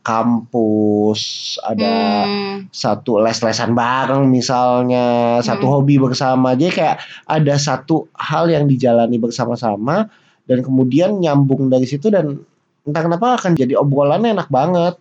kampus, 0.00 1.20
ada 1.60 1.92
Hmm. 2.24 2.56
satu 2.72 3.20
les-lesan 3.20 3.76
bareng 3.76 4.24
misalnya, 4.32 5.36
satu 5.44 5.68
Hmm. 5.68 5.74
hobi 5.84 6.00
bersama. 6.00 6.56
Jadi 6.56 6.80
kayak 6.80 6.96
ada 7.28 7.54
satu 7.60 8.08
hal 8.16 8.48
yang 8.48 8.64
dijalani 8.64 9.20
bersama-sama 9.20 10.08
dan 10.48 10.64
kemudian 10.64 11.20
nyambung 11.20 11.68
dari 11.68 11.84
situ 11.84 12.08
dan 12.08 12.40
entah 12.88 13.02
kenapa 13.04 13.36
akan 13.36 13.52
jadi 13.52 13.76
obrolannya 13.76 14.32
enak 14.32 14.48
banget. 14.48 14.96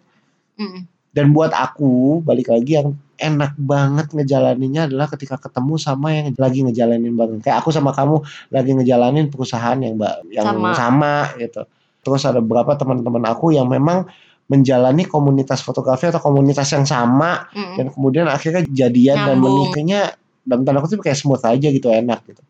Hmm. 0.60 0.92
Dan 1.16 1.32
buat 1.32 1.56
aku 1.56 2.20
balik 2.26 2.52
lagi 2.52 2.84
yang 2.84 3.00
enak 3.18 3.54
banget 3.56 4.10
ngejalaninnya 4.12 4.90
adalah 4.90 5.06
ketika 5.10 5.38
ketemu 5.38 5.78
sama 5.78 6.12
yang 6.14 6.34
lagi 6.36 6.66
ngejalanin 6.66 7.14
bareng. 7.14 7.40
Kayak 7.40 7.62
aku 7.62 7.70
sama 7.70 7.94
kamu 7.94 8.20
lagi 8.50 8.72
ngejalanin 8.74 9.30
perusahaan 9.30 9.78
yang 9.78 9.96
mbak 9.96 10.26
yang 10.34 10.46
Sama. 10.50 10.70
sama. 10.74 11.16
gitu. 11.38 11.62
Terus 12.04 12.22
ada 12.28 12.44
beberapa 12.44 12.76
teman-teman 12.76 13.24
aku 13.30 13.54
yang 13.56 13.70
memang 13.70 14.10
menjalani 14.52 15.08
komunitas 15.08 15.64
fotografi 15.64 16.12
atau 16.12 16.20
komunitas 16.20 16.68
yang 16.76 16.84
sama 16.84 17.48
Hmm. 17.56 17.80
dan 17.80 17.86
kemudian 17.96 18.28
akhirnya 18.28 18.68
jadian 18.68 19.24
dan 19.24 19.38
menikahnya 19.40 20.02
dalam 20.44 20.68
tanda 20.68 20.84
kutip 20.84 21.00
kayak 21.00 21.16
smooth 21.16 21.40
aja 21.40 21.68
gitu 21.72 21.88
enak 21.88 22.20
gitu. 22.28 22.44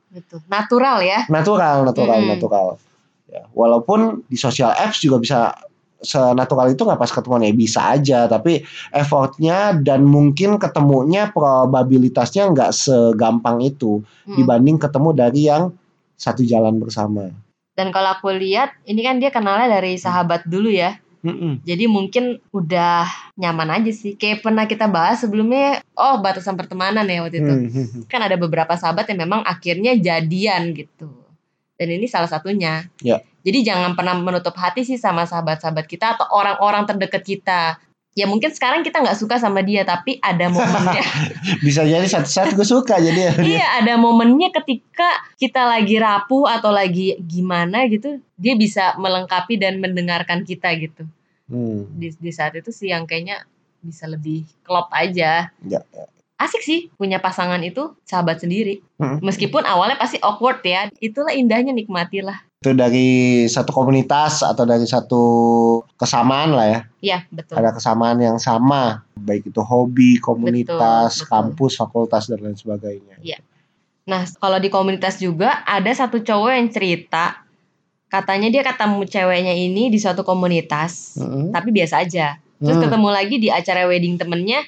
Natural 0.50 0.98
ya. 1.06 1.20
Natural, 1.30 1.86
natural, 1.86 2.18
Mm-mm. 2.26 2.32
natural. 2.34 2.68
Ya, 3.30 3.46
walaupun 3.54 4.26
di 4.26 4.38
social 4.38 4.74
apps 4.74 5.02
juga 5.02 5.22
bisa 5.22 5.54
senatural 6.04 6.70
itu 6.70 6.84
nggak 6.84 7.00
pas 7.00 7.12
ketemuan 7.12 7.48
ya 7.48 7.56
bisa 7.56 7.80
aja 7.96 8.28
tapi 8.28 8.62
effortnya 8.92 9.74
dan 9.80 10.04
mungkin 10.04 10.60
ketemunya 10.60 11.32
probabilitasnya 11.32 12.52
nggak 12.52 12.72
segampang 12.76 13.64
itu 13.64 14.04
Hmm. 14.24 14.40
dibanding 14.40 14.80
ketemu 14.80 15.10
dari 15.12 15.42
yang 15.52 15.64
satu 16.16 16.48
jalan 16.48 16.80
bersama. 16.80 17.32
Dan 17.74 17.90
kalau 17.90 18.16
aku 18.16 18.32
lihat, 18.32 18.72
ini 18.86 19.02
kan 19.02 19.18
dia 19.18 19.34
kenalnya 19.34 19.82
dari 19.82 19.98
sahabat 19.98 20.46
dulu 20.46 20.70
ya. 20.70 20.96
Mm-mm. 21.24 21.64
Jadi 21.64 21.88
mungkin 21.88 22.44
udah 22.52 23.08
nyaman 23.40 23.80
aja 23.80 23.92
sih. 23.96 24.20
Kayak 24.20 24.44
pernah 24.44 24.68
kita 24.68 24.92
bahas 24.92 25.24
sebelumnya, 25.24 25.80
oh 25.96 26.20
batasan 26.20 26.60
pertemanan 26.60 27.08
ya 27.08 27.24
waktu 27.24 27.40
itu. 27.40 27.54
Hmm. 27.54 28.04
Kan 28.12 28.22
ada 28.28 28.36
beberapa 28.36 28.76
sahabat 28.76 29.08
yang 29.08 29.24
memang 29.26 29.42
akhirnya 29.48 29.96
jadian 29.96 30.76
gitu. 30.76 31.08
Dan 31.84 32.00
ini 32.00 32.08
salah 32.08 32.32
satunya. 32.32 32.88
Ya. 33.04 33.20
Jadi 33.44 33.68
jangan 33.68 34.00
pernah 34.00 34.16
menutup 34.16 34.56
hati 34.56 34.88
sih 34.88 34.96
sama 34.96 35.28
sahabat-sahabat 35.28 35.84
kita 35.84 36.16
atau 36.16 36.32
orang-orang 36.32 36.88
terdekat 36.88 37.28
kita. 37.28 37.76
Ya 38.16 38.30
mungkin 38.30 38.54
sekarang 38.54 38.86
kita 38.88 39.04
nggak 39.04 39.20
suka 39.20 39.36
sama 39.42 39.60
dia, 39.66 39.84
tapi 39.84 40.22
ada 40.24 40.48
momennya. 40.48 41.04
Bisa 41.66 41.84
jadi 41.84 42.06
satu 42.08 42.30
saat 42.30 42.56
gue 42.56 42.64
suka 42.64 43.02
jadi 43.02 43.36
iya, 43.42 43.84
ada 43.84 43.98
momennya 43.98 44.54
ketika 44.54 45.28
kita 45.36 45.66
lagi 45.66 46.00
rapuh 46.00 46.48
atau 46.48 46.72
lagi 46.72 47.20
gimana 47.20 47.90
gitu, 47.90 48.22
dia 48.38 48.54
bisa 48.54 48.94
melengkapi 49.02 49.58
dan 49.58 49.82
mendengarkan 49.82 50.46
kita 50.46 50.72
gitu. 50.78 51.04
Hmm. 51.50 51.90
Di, 51.98 52.14
di 52.14 52.32
saat 52.32 52.54
itu 52.54 52.70
sih 52.70 52.94
yang 52.94 53.10
kayaknya 53.10 53.50
bisa 53.82 54.06
lebih 54.08 54.46
klop 54.62 54.94
aja. 54.94 55.52
Ya, 55.66 55.82
Asik 56.44 56.60
sih 56.60 56.80
punya 57.00 57.24
pasangan 57.24 57.64
itu 57.64 57.96
sahabat 58.04 58.44
sendiri. 58.44 58.84
Hmm. 59.00 59.24
Meskipun 59.24 59.64
awalnya 59.64 59.96
pasti 59.96 60.20
awkward 60.20 60.60
ya, 60.62 60.92
itulah 61.00 61.32
indahnya 61.32 61.72
nikmatilah. 61.72 62.44
Itu 62.60 62.76
dari 62.76 63.44
satu 63.48 63.72
komunitas 63.72 64.44
atau 64.44 64.64
dari 64.68 64.84
satu 64.84 65.24
kesamaan 65.96 66.52
lah 66.52 66.68
ya. 66.68 66.80
Iya, 67.00 67.20
betul. 67.32 67.56
Ada 67.60 67.76
kesamaan 67.76 68.20
yang 68.20 68.40
sama, 68.40 69.04
baik 69.16 69.52
itu 69.52 69.60
hobi, 69.64 70.20
komunitas, 70.20 71.20
Betul, 71.20 71.24
betul. 71.24 71.32
kampus, 71.32 71.72
fakultas 71.80 72.24
dan 72.28 72.40
lain 72.44 72.56
sebagainya. 72.60 73.20
Iya. 73.24 73.40
Nah, 74.04 74.28
kalau 74.40 74.60
di 74.60 74.68
komunitas 74.68 75.20
juga 75.20 75.64
ada 75.64 75.92
satu 75.96 76.20
cowok 76.20 76.52
yang 76.52 76.68
cerita 76.72 77.40
katanya 78.12 78.52
dia 78.52 78.62
ketemu 78.62 79.10
ceweknya 79.10 79.56
ini 79.58 79.90
di 79.90 79.98
suatu 79.98 80.22
komunitas, 80.22 81.18
Mm-mm. 81.18 81.50
tapi 81.50 81.74
biasa 81.74 82.04
aja. 82.04 82.38
Terus 82.62 82.78
Hmm. 82.80 82.86
ketemu 82.88 83.10
lagi 83.10 83.36
di 83.42 83.50
acara 83.52 83.90
wedding 83.90 84.16
temennya, 84.16 84.64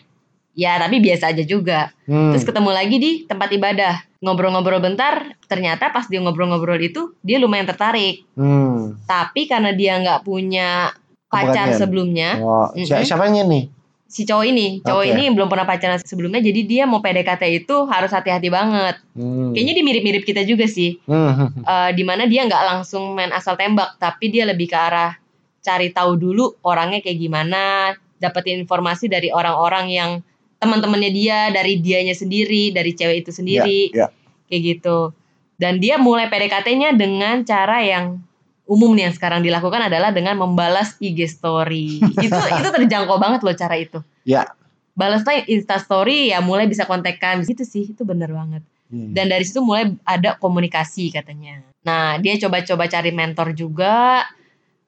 ya 0.56 0.80
tapi 0.80 1.04
biasa 1.04 1.36
aja 1.36 1.44
juga. 1.44 1.92
Hmm. 2.08 2.32
Terus 2.32 2.48
ketemu 2.48 2.72
lagi 2.72 2.98
di 2.98 3.12
tempat 3.24 3.52
ibadah, 3.52 3.94
ngobrol-ngobrol 4.20 4.80
bentar, 4.80 5.36
ternyata 5.46 5.92
pas 5.92 6.08
dia 6.08 6.18
ngobrol-ngobrol 6.18 6.80
itu 6.80 7.14
dia 7.22 7.38
lumayan 7.38 7.68
tertarik. 7.68 8.24
Hmm. 8.34 8.98
Tapi 9.04 9.46
karena 9.46 9.76
dia 9.76 10.00
nggak 10.00 10.24
punya 10.24 10.96
pacar 11.28 11.70
Keberanian. 11.70 11.78
sebelumnya, 11.78 12.30
Oh, 12.40 12.72
si- 12.72 12.88
Mm-mm. 12.88 13.04
siapa 13.04 13.28
yang 13.28 13.46
ini? 13.46 13.68
si 14.06 14.24
cowok 14.24 14.46
ini, 14.48 14.80
cowok 14.80 15.04
Oke. 15.04 15.12
ini 15.12 15.24
belum 15.28 15.50
pernah 15.50 15.68
pacaran 15.68 16.00
sebelumnya, 16.00 16.40
jadi 16.40 16.62
dia 16.64 16.84
mau 16.88 17.04
PDKT 17.04 17.44
itu 17.58 17.76
harus 17.84 18.08
hati-hati 18.08 18.48
banget. 18.48 18.96
Hmm. 19.12 19.52
Kayaknya 19.52 19.74
dia 19.76 19.84
mirip-mirip 19.84 20.24
kita 20.24 20.48
juga 20.48 20.72
sih. 20.72 21.04
Hmm. 21.04 21.52
Eh 21.60 21.92
di 21.92 22.08
mana 22.08 22.24
dia 22.24 22.48
nggak 22.48 22.64
langsung 22.64 23.12
main 23.12 23.36
asal 23.36 23.60
tembak, 23.60 24.00
tapi 24.00 24.32
dia 24.32 24.48
lebih 24.48 24.72
ke 24.72 24.78
arah 24.78 25.20
cari 25.60 25.92
tahu 25.92 26.16
dulu 26.16 26.56
orangnya 26.62 27.02
kayak 27.02 27.18
gimana, 27.18 27.92
dapetin 28.16 28.62
informasi 28.62 29.10
dari 29.10 29.34
orang-orang 29.34 29.86
yang 29.90 30.12
teman-temannya 30.60 31.12
dia, 31.12 31.40
dari 31.52 31.80
dianya 31.80 32.16
sendiri, 32.16 32.72
dari 32.72 32.96
cewek 32.96 33.28
itu 33.28 33.32
sendiri, 33.36 33.92
Ya, 33.92 34.08
ya. 34.08 34.08
kayak 34.50 34.62
gitu. 34.64 35.12
Dan 35.56 35.80
dia 35.80 35.96
mulai 35.96 36.28
PDKT-nya 36.28 36.96
dengan 37.00 37.48
cara 37.48 37.80
yang 37.84 38.20
umum 38.66 38.98
nih 38.98 39.08
yang 39.10 39.16
sekarang 39.16 39.40
dilakukan 39.46 39.88
adalah 39.88 40.10
dengan 40.10 40.36
membalas 40.42 40.98
IG 40.98 41.30
story. 41.30 42.02
itu 42.26 42.34
itu 42.34 42.70
terjangkau 42.70 43.18
banget 43.22 43.46
loh 43.46 43.56
cara 43.56 43.76
itu. 43.78 44.02
Ya. 44.26 44.50
Balasnya 44.96 45.44
Insta 45.52 45.76
story 45.76 46.32
ya 46.32 46.40
mulai 46.40 46.72
bisa 46.72 46.88
kontekan 46.88 47.44
gitu 47.44 47.68
sih, 47.68 47.92
itu 47.92 48.08
bener 48.08 48.32
banget. 48.32 48.64
Hmm. 48.88 49.12
Dan 49.12 49.28
dari 49.28 49.44
situ 49.44 49.60
mulai 49.60 49.92
ada 50.08 50.40
komunikasi 50.40 51.12
katanya. 51.12 51.62
Nah, 51.84 52.16
dia 52.18 52.40
coba-coba 52.40 52.88
cari 52.88 53.12
mentor 53.12 53.52
juga. 53.52 54.24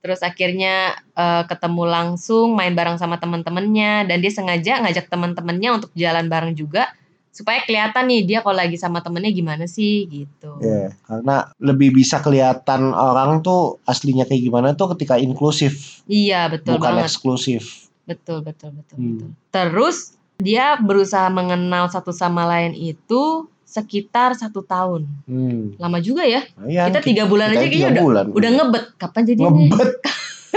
Terus 0.08 0.24
akhirnya 0.24 0.96
eh, 1.12 1.44
ketemu 1.52 1.84
langsung 1.84 2.56
main 2.56 2.72
bareng 2.72 2.96
sama 2.96 3.20
teman-temannya 3.20 4.08
dan 4.08 4.18
dia 4.24 4.32
sengaja 4.32 4.80
ngajak 4.80 5.12
teman-temannya 5.12 5.84
untuk 5.84 5.92
jalan 5.92 6.32
bareng 6.32 6.56
juga 6.56 6.88
supaya 7.28 7.62
kelihatan 7.62 8.08
nih 8.10 8.22
dia 8.26 8.40
kalau 8.40 8.58
lagi 8.58 8.80
sama 8.80 9.04
temennya 9.04 9.30
gimana 9.30 9.68
sih 9.68 10.08
gitu. 10.10 10.58
Ya, 10.58 10.96
karena 11.06 11.52
lebih 11.62 11.94
bisa 11.94 12.18
kelihatan 12.18 12.96
orang 12.96 13.46
tuh 13.46 13.78
aslinya 13.86 14.26
kayak 14.26 14.42
gimana 14.42 14.74
tuh 14.74 14.96
ketika 14.98 15.20
inklusif, 15.22 16.02
Iya, 16.10 16.50
betul 16.50 16.80
bukan 16.80 16.98
banget. 16.98 17.12
eksklusif. 17.14 17.92
Betul, 18.08 18.42
betul, 18.42 18.74
betul, 18.74 18.96
Hmm. 18.96 19.06
betul. 19.20 19.30
Terus 19.54 19.98
dia 20.42 20.80
berusaha 20.82 21.30
mengenal 21.30 21.92
satu 21.94 22.10
sama 22.10 22.48
lain 22.48 22.74
itu 22.74 23.46
sekitar 23.68 24.32
satu 24.32 24.64
tahun. 24.64 25.04
Hmm. 25.28 25.76
Lama 25.76 26.00
juga 26.00 26.24
ya. 26.24 26.40
Lumayan, 26.56 26.88
Kita 26.88 27.00
tiga 27.04 27.24
bulan 27.28 27.52
kita 27.52 27.60
aja 27.60 27.68
kayaknya 27.68 27.90
udah 27.92 28.04
bulan. 28.08 28.26
udah 28.32 28.50
ngebet. 28.56 28.86
Kapan 28.96 29.22
jadinya? 29.28 29.52
ngebet. 29.52 29.92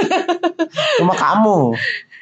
Cuma 1.03 1.15
kamu. 1.19 1.75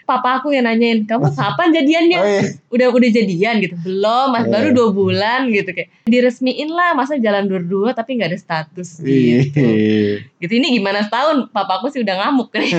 Papa 0.08 0.40
aku 0.40 0.48
yang 0.50 0.64
nanyain, 0.64 1.04
kamu 1.04 1.28
kapan 1.36 1.68
jadiannya? 1.70 2.16
Oh, 2.16 2.24
iya. 2.24 2.42
Udah 2.68 2.88
udah 2.88 3.10
jadian 3.10 3.60
gitu? 3.60 3.76
Belum, 3.78 4.32
mas 4.32 4.42
Iya. 4.42 4.50
baru 4.50 4.68
dua 4.72 4.88
bulan 4.90 5.40
gitu 5.48 5.68
kayak. 5.68 5.92
Diresmiin 6.08 6.68
lah, 6.68 6.96
masa 6.96 7.14
jalan 7.16 7.44
berdua 7.44 7.92
tapi 7.92 8.16
nggak 8.16 8.32
ada 8.32 8.40
status 8.40 8.98
gitu. 8.98 9.60
Ih, 9.60 10.24
Gitu 10.38 10.52
ini 10.54 10.72
gimana 10.72 11.02
setahun? 11.02 11.52
Papa 11.52 11.78
aku 11.78 11.92
sih 11.92 12.00
udah 12.00 12.14
ngamuk 12.18 12.48
nih. 12.50 12.72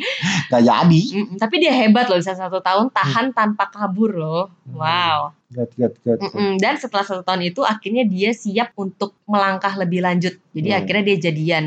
Gak 0.48 0.62
jadi. 0.62 1.02
Tapi 1.36 1.54
dia 1.56 1.70
hebat 1.70 2.06
loh 2.06 2.16
bisa 2.16 2.32
satu 2.32 2.58
tahun 2.58 2.90
tahan 2.90 3.30
tanpa 3.30 3.68
kabur 3.68 4.10
loh. 4.12 4.48
Hmm. 4.64 4.74
Wow. 4.74 5.20
Gat, 5.50 5.70
gat. 5.76 5.92
Mm-mm, 6.16 6.56
Dan 6.56 6.74
setelah 6.74 7.02
satu 7.02 7.20
tahun 7.20 7.44
itu 7.44 7.60
akhirnya 7.60 8.02
dia 8.02 8.30
siap 8.30 8.72
untuk 8.74 9.18
melangkah 9.24 9.74
lebih 9.74 10.00
lanjut. 10.00 10.38
Jadi 10.50 10.68
Hmm. 10.68 10.78
akhirnya 10.80 11.04
dia 11.04 11.18
jadian. 11.20 11.64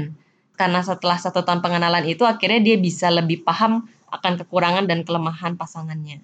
Karena 0.54 0.80
setelah 0.80 1.16
satu 1.16 1.42
tahun 1.42 1.60
pengenalan 1.60 2.04
itu 2.06 2.24
akhirnya 2.24 2.60
dia 2.62 2.76
bisa 2.78 3.08
lebih 3.08 3.42
paham 3.42 3.84
akan 4.14 4.34
kekurangan 4.46 4.86
dan 4.86 5.02
kelemahan 5.02 5.58
pasangannya. 5.58 6.22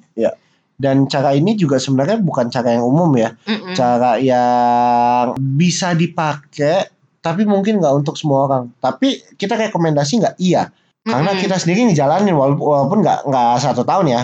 Dan 0.79 1.11
cara 1.11 1.35
ini 1.35 1.59
juga 1.59 1.75
sebenarnya 1.75 2.23
bukan 2.23 2.47
cara 2.47 2.79
yang 2.79 2.87
umum 2.87 3.11
ya. 3.19 3.35
Mm-mm. 3.43 3.75
Cara 3.75 4.15
yang 4.15 5.35
bisa 5.35 5.91
dipakai 5.91 6.87
tapi 7.19 7.43
mungkin 7.43 7.83
nggak 7.83 7.93
untuk 7.99 8.15
semua 8.15 8.47
orang. 8.47 8.63
Tapi 8.79 9.35
kita 9.35 9.59
rekomendasi 9.59 10.23
nggak? 10.23 10.35
Iya. 10.39 10.71
Karena 11.03 11.35
Mm-mm. 11.35 11.43
kita 11.43 11.59
sendiri 11.59 11.91
ngejalanin 11.91 12.31
wala- 12.31 12.55
walaupun 12.55 13.03
nggak 13.03 13.27
nggak 13.27 13.53
satu 13.59 13.83
tahun 13.83 14.07
ya. 14.07 14.21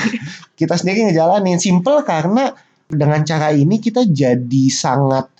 kita 0.60 0.74
sendiri 0.74 1.06
ngejalanin 1.06 1.62
simple 1.62 2.02
karena 2.02 2.50
dengan 2.90 3.22
cara 3.22 3.54
ini 3.54 3.78
kita 3.78 4.02
jadi 4.02 4.64
sangat 4.74 5.30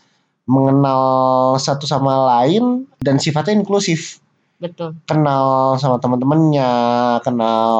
mengenal 0.46 1.58
satu 1.58 1.90
sama 1.90 2.38
lain 2.38 2.86
dan 3.02 3.18
sifatnya 3.18 3.58
inklusif 3.58 4.21
Betul. 4.62 4.94
kenal 5.04 5.74
sama 5.76 5.98
teman-temannya, 5.98 6.70
kenal 7.20 7.72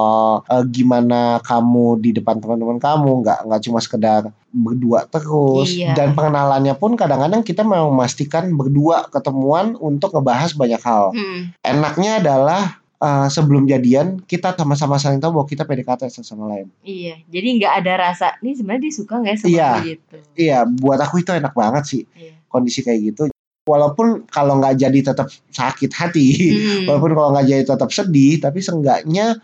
eh, 0.45 0.65
gimana 0.67 1.39
kamu 1.39 1.97
di 1.97 2.11
depan 2.13 2.37
teman-teman 2.37 2.77
kamu, 2.77 3.23
nggak 3.23 3.39
nggak 3.47 3.61
cuma 3.63 3.79
sekedar 3.79 4.23
berdua 4.51 5.07
terus. 5.07 5.71
Iya. 5.71 5.95
Dan 5.95 6.13
pengenalannya 6.13 6.75
pun 6.75 6.93
kadang-kadang 6.93 7.41
kita 7.41 7.63
mau 7.63 7.89
memastikan 7.89 8.51
berdua 8.51 9.07
ketemuan 9.09 9.79
untuk 9.79 10.11
ngebahas 10.11 10.53
banyak 10.53 10.83
hal. 10.83 11.13
Mm, 11.13 11.41
Enaknya 11.63 12.19
adalah 12.19 12.63
eh, 12.99 13.29
sebelum 13.29 13.65
jadian 13.65 14.19
kita 14.21 14.53
sama-sama 14.53 14.95
saling 14.95 15.19
tahu 15.19 15.35
bahwa 15.35 15.47
kita 15.47 15.63
PDKT 15.63 16.07
satu 16.09 16.23
sama 16.25 16.47
lain. 16.49 16.67
iya. 16.83 17.19
Jadi 17.27 17.59
nggak 17.59 17.75
ada 17.79 17.93
rasa 18.01 18.35
nih 18.39 18.55
sebenarnya 18.55 18.83
dia 18.83 18.93
suka 18.93 19.15
nggak 19.17 19.33
ya 19.33 19.39
sama 19.39 19.51
Iya. 19.51 19.71
gitu. 19.85 20.17
Iya, 20.35 20.59
buat 20.69 20.99
aku 20.99 21.19
itu 21.19 21.31
enak 21.31 21.51
banget 21.51 21.85
sih 21.85 22.03
Iya. 22.13 22.35
kondisi 22.47 22.79
kayak 22.81 23.01
gitu. 23.05 23.23
Walaupun 23.63 24.27
kalau 24.27 24.59
nggak 24.59 24.75
jadi 24.75 25.15
tetap 25.15 25.31
sakit 25.55 25.95
hati, 25.95 26.29
Mm, 26.51 26.91
walaupun 26.91 27.15
kalau 27.15 27.31
nggak 27.31 27.47
jadi 27.47 27.65
tetap 27.65 27.95
sedih, 27.95 28.43
tapi 28.43 28.59
seenggaknya 28.59 29.39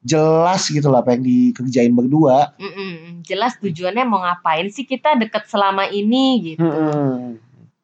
jelas 0.00 0.72
gitu 0.72 0.88
lah 0.88 1.04
apa 1.04 1.12
yang 1.12 1.20
dikerjain 1.20 1.92
berdua. 1.92 2.56
mm, 2.56 2.64
mm, 2.64 2.72
mm. 2.72 3.12
Jelas 3.28 3.60
tujuannya 3.60 4.08
mau 4.08 4.24
ngapain 4.24 4.72
sih 4.72 4.88
kita 4.88 5.20
deket 5.20 5.52
selama 5.52 5.84
ini 5.84 6.54
gitu. 6.54 6.64
Hmm. 6.64 7.36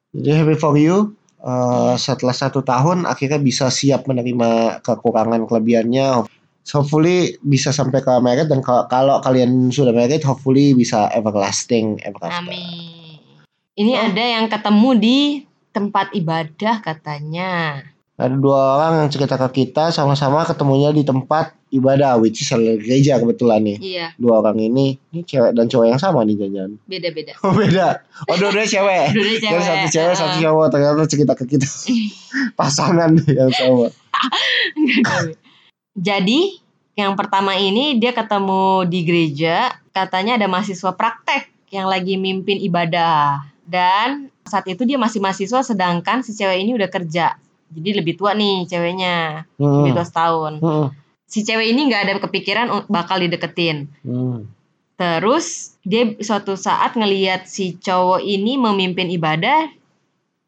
Jadi 0.09 0.29
happy 0.33 0.57
for 0.57 0.73
you. 0.73 1.13
Uh, 1.37 1.93
setelah 2.01 2.33
satu 2.33 2.65
tahun 2.65 3.05
akhirnya 3.05 3.37
bisa 3.37 3.69
siap 3.69 4.09
menerima 4.09 4.81
kekurangan 4.81 5.45
kelebihannya. 5.45 6.25
Hopefully 6.65 7.37
bisa 7.45 7.69
sampai 7.69 8.01
ke 8.01 8.09
married 8.25 8.49
dan 8.49 8.65
kalau, 8.65 8.89
kalau 8.89 9.21
kalian 9.21 9.69
sudah 9.69 9.93
married, 9.93 10.25
hopefully 10.25 10.73
bisa 10.73 11.13
everlasting, 11.13 12.01
ever 12.01 12.25
after. 12.25 12.41
Amin. 12.41 13.21
Ini 13.77 13.93
Oh. 13.93 14.01
ada 14.09 14.23
yang 14.23 14.49
ketemu 14.49 14.89
di 14.97 15.17
tempat 15.75 16.15
ibadah 16.15 16.79
katanya. 16.79 17.83
Ada 18.15 18.31
dua 18.31 18.79
orang 18.79 19.03
yang 19.03 19.09
cerita 19.11 19.35
ke 19.35 19.67
kita 19.67 19.91
sama-sama 19.91 20.47
ketemunya 20.47 20.87
di 20.89 21.03
tempat 21.03 21.51
ibadah, 21.67 22.15
which 22.15 22.39
is 22.39 22.47
gereja 22.47 23.19
kebetulan 23.19 23.59
nih. 23.59 23.75
Iya, 23.75 24.07
Dua 24.15 24.39
orang 24.39 24.55
ini, 24.55 24.95
ini 25.11 25.21
cewek 25.21 25.51
dan 25.51 25.67
cowok 25.67 25.91
yang 25.91 25.99
sama 25.99 26.23
nih 26.23 26.39
jajan. 26.39 26.79
beda-beda. 26.87 27.35
Oh 27.43 27.51
beda. 27.51 28.07
Oh 28.25 28.39
dua-duanya 28.39 28.71
cewek. 28.71 29.05
Dua-duanya 29.19 29.35
Jadi 29.35 29.51
cewek. 29.51 29.65
satu 29.67 29.87
cewek, 29.91 30.13
satu 30.15 30.31
Heeh. 30.31 30.43
cowok. 30.47 30.65
Ternyata 30.71 31.03
cerita 31.11 31.33
ke 31.35 31.43
kita. 31.43 31.67
Pasangan 32.59 33.11
yang 33.27 33.51
sama. 33.51 33.91
Jadi 35.95 36.59
yang 36.95 37.19
pertama 37.19 37.59
ini 37.59 37.99
dia 37.99 38.15
ketemu 38.15 38.87
di 38.87 38.99
gereja, 39.03 39.55
katanya 39.91 40.39
ada 40.39 40.47
mahasiswa 40.47 40.95
praktek 40.95 41.51
yang 41.67 41.91
lagi 41.91 42.15
mimpin 42.15 42.59
ibadah. 42.59 43.43
Dan 43.67 44.31
saat 44.45 44.65
itu 44.69 44.85
dia 44.85 44.95
masih 45.01 45.19
mahasiswa 45.19 45.65
sedangkan 45.65 46.21
si 46.21 46.37
cewek 46.37 46.61
ini 46.61 46.77
udah 46.77 46.89
kerja. 46.89 47.35
Jadi 47.73 47.89
lebih 47.97 48.13
tua 48.15 48.37
nih 48.37 48.69
ceweknya, 48.69 49.49
Hmm. 49.57 49.81
lebih 49.81 49.97
tua 49.97 50.05
setahun. 50.05 50.53
Hmm. 50.61 50.87
Si 51.25 51.41
cewek 51.41 51.73
ini 51.73 51.89
nggak 51.89 52.01
ada 52.05 52.13
kepikiran 52.21 52.67
bakal 52.85 53.17
dideketin. 53.19 53.89
Hmm. 54.05 54.45
Terus 54.95 55.75
dia 55.83 56.15
suatu 56.21 56.55
saat 56.55 56.95
ngeliat 56.95 57.49
si 57.49 57.75
cowok 57.75 58.21
ini 58.23 58.55
memimpin 58.55 59.11
ibadah. 59.11 59.67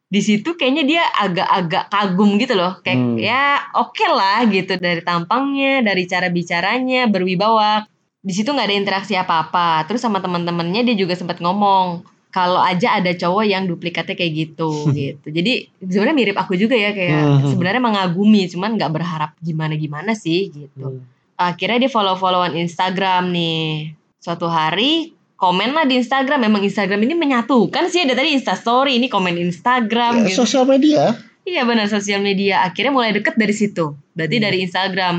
Di 0.08 0.24
situ 0.24 0.56
kayaknya 0.56 0.84
dia 0.88 1.04
agak-agak 1.20 1.92
kagum 1.92 2.40
gitu 2.40 2.56
loh. 2.56 2.80
Kayak 2.80 3.00
Hmm. 3.02 3.18
ya 3.20 3.60
oke 3.76 4.06
lah 4.08 4.46
gitu 4.48 4.80
dari 4.80 5.04
tampangnya, 5.04 5.84
dari 5.84 6.08
cara 6.08 6.32
bicaranya, 6.32 7.12
berwibawa. 7.12 7.84
Di 8.24 8.32
situ 8.32 8.54
nggak 8.54 8.68
ada 8.72 8.78
interaksi 8.78 9.20
apa-apa. 9.20 9.84
Terus 9.90 10.00
sama 10.00 10.24
teman-temannya 10.24 10.86
dia 10.86 10.96
juga 10.96 11.18
sempat 11.18 11.44
ngomong 11.44 12.08
kalau 12.38 12.62
aja 12.62 13.02
ada 13.02 13.10
cowok 13.18 13.46
yang 13.50 13.66
duplikatnya 13.66 14.14
kayak 14.14 14.34
gitu 14.38 14.70
gitu. 14.94 15.26
Jadi 15.26 15.74
sebenarnya 15.82 16.14
mirip 16.14 16.38
aku 16.38 16.54
juga 16.54 16.78
ya 16.78 16.94
kayak 16.94 17.18
Hmm. 17.18 17.50
sebenarnya 17.50 17.82
mengagumi 17.82 18.46
cuman 18.46 18.78
nggak 18.78 18.92
berharap 18.94 19.32
gimana-gimana 19.42 20.14
sih 20.14 20.54
gitu 20.54 21.02
Hmm. 21.02 21.02
akhirnya 21.34 21.82
dia 21.82 21.92
follow-followan 21.92 22.54
Instagram 22.54 23.34
nih. 23.34 23.98
Suatu 24.22 24.46
hari 24.46 25.14
komen 25.38 25.74
lah 25.74 25.86
di 25.86 25.98
Instagram. 25.98 26.46
Memang 26.46 26.62
Instagram 26.62 26.98
ini 27.02 27.14
menyatukan 27.14 27.90
sih. 27.90 28.06
Ada 28.06 28.14
tadi 28.14 28.34
Instastory, 28.34 28.98
ini 28.98 29.06
komen 29.08 29.38
Instagram 29.38 30.26
Ya, 30.26 30.34
gitu. 30.34 30.46
sosial 30.46 30.66
media. 30.66 31.14
Iya 31.42 31.64
benar 31.64 31.88
sosial 31.88 32.20
media. 32.20 32.66
Akhirnya 32.66 32.92
mulai 32.92 33.14
deket 33.14 33.34
dari 33.34 33.54
situ. 33.54 33.94
Berarti 34.14 34.36
Hmm. 34.38 34.46
dari 34.46 34.58
Instagram. 34.62 35.16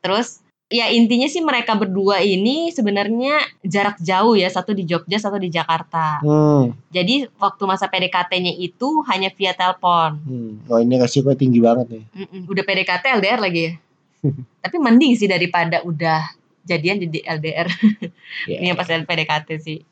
Terus 0.00 0.44
ya 0.70 0.86
intinya 0.88 1.26
sih 1.26 1.42
mereka 1.42 1.74
berdua 1.74 2.22
ini 2.22 2.70
sebenarnya 2.70 3.42
jarak 3.66 3.98
jauh 3.98 4.38
ya. 4.38 4.46
Satu 4.46 4.70
di 4.72 4.86
Jogja, 4.86 5.18
satu 5.18 5.36
di 5.36 5.50
Jakarta. 5.50 6.22
Hmm. 6.22 6.72
Jadi 6.94 7.26
waktu 7.36 7.62
masa 7.66 7.90
PDKT-nya 7.90 8.54
itu 8.54 9.02
hanya 9.10 9.34
via 9.34 9.52
telepon. 9.52 10.22
Hmm. 10.22 10.52
Oh 10.70 10.78
ini 10.78 10.96
resiko 10.96 11.34
tinggi 11.34 11.58
banget 11.58 11.90
nih. 11.90 12.04
Mm-mm. 12.24 12.42
Udah 12.46 12.62
PDKT 12.62 13.04
LDR 13.18 13.40
lagi 13.42 13.60
ya. 13.66 13.72
Tapi 14.64 14.76
mending 14.78 15.18
sih 15.18 15.26
daripada 15.26 15.82
udah 15.82 16.22
jadian 16.64 17.02
jadi 17.02 17.18
LDR. 17.40 17.68
Ya. 18.46 18.56
Ini 18.62 18.72
yang 18.72 18.78
pas 18.78 18.86
PDKT 18.86 19.48
sih. 19.58 19.82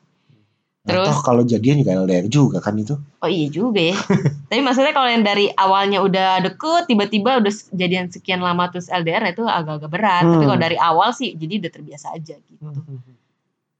Atau 0.79 1.05
Terus 1.05 1.19
kalau 1.21 1.43
jadian 1.43 1.83
juga 1.83 1.91
LDR 1.93 2.25
juga 2.25 2.57
kan 2.63 2.73
itu. 2.73 2.95
oh 2.95 3.29
iya 3.29 3.47
juga 3.47 3.81
ya. 3.83 3.97
Tapi 4.49 4.61
maksudnya 4.63 4.95
kalau 4.95 5.11
yang 5.11 5.21
dari 5.21 5.51
awalnya 5.51 5.99
udah 5.99 6.39
deket 6.41 6.87
tiba-tiba 6.87 7.37
udah 7.37 7.53
jadian 7.75 8.07
sekian 8.07 8.39
lama 8.39 8.71
terus 8.71 8.87
LDR 8.87 9.27
itu 9.29 9.43
agak-agak 9.43 9.91
berat. 9.91 10.23
Tapi 10.23 10.39
Hmm. 10.39 10.47
kalau 10.47 10.59
dari 10.59 10.77
awal 10.79 11.11
sih 11.11 11.35
jadi 11.35 11.59
udah 11.61 11.71
terbiasa 11.71 12.15
aja 12.15 12.35
gitu. 12.39 12.63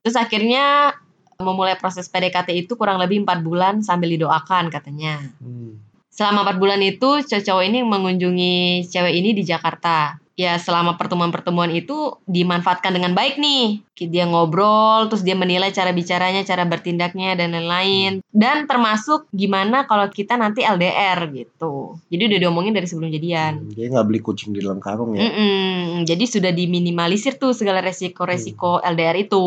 Terus 0.04 0.16
akhirnya 0.16 0.92
memulai 1.40 1.80
proses 1.80 2.12
PDKT 2.12 2.52
itu 2.52 2.76
kurang 2.76 3.00
lebih 3.00 3.24
empat 3.24 3.40
bulan 3.42 3.80
sambil 3.80 4.12
didoakan 4.12 4.68
katanya. 4.68 5.24
Hmm. 5.40 5.80
Selama 6.12 6.44
empat 6.44 6.60
bulan 6.60 6.84
itu 6.84 7.24
cowok 7.24 7.64
ini 7.64 7.80
mengunjungi 7.80 8.56
cewek 8.86 9.14
ini 9.16 9.32
di 9.32 9.44
Jakarta. 9.48 10.20
Ya 10.39 10.56
selama 10.56 10.95
pertemuan-pertemuan 10.95 11.67
itu 11.75 12.15
dimanfaatkan 12.23 12.95
dengan 12.95 13.12
baik 13.12 13.36
nih. 13.36 13.84
Dia 14.08 14.23
ngobrol, 14.23 15.12
terus 15.12 15.28
dia 15.28 15.36
menilai 15.36 15.75
cara 15.75 15.91
bicaranya, 15.91 16.47
cara 16.47 16.63
bertindaknya 16.63 17.36
dan 17.36 17.52
lain-lain. 17.52 18.23
Dan 18.32 18.63
termasuk 18.63 19.28
gimana 19.36 19.84
kalau 19.84 20.08
kita 20.08 20.39
nanti 20.39 20.63
LDR 20.63 21.28
gitu. 21.36 21.99
Jadi 22.08 22.32
udah 22.32 22.39
diomongin 22.39 22.71
dari 22.71 22.88
sebelum 22.88 23.12
jadian. 23.12 23.67
Hmm, 23.67 23.75
Dia 23.75 23.91
nggak 23.91 24.06
beli 24.08 24.23
kucing 24.23 24.56
di 24.56 24.63
dalam 24.63 24.80
karung 24.80 25.19
ya. 25.19 25.28
Mm-mm. 25.28 26.08
Jadi 26.08 26.23
sudah 26.23 26.56
diminimalisir 26.56 27.36
tuh 27.36 27.52
segala 27.52 27.84
resiko-resiko 27.84 28.80
LDR 28.80 29.19
itu. 29.19 29.43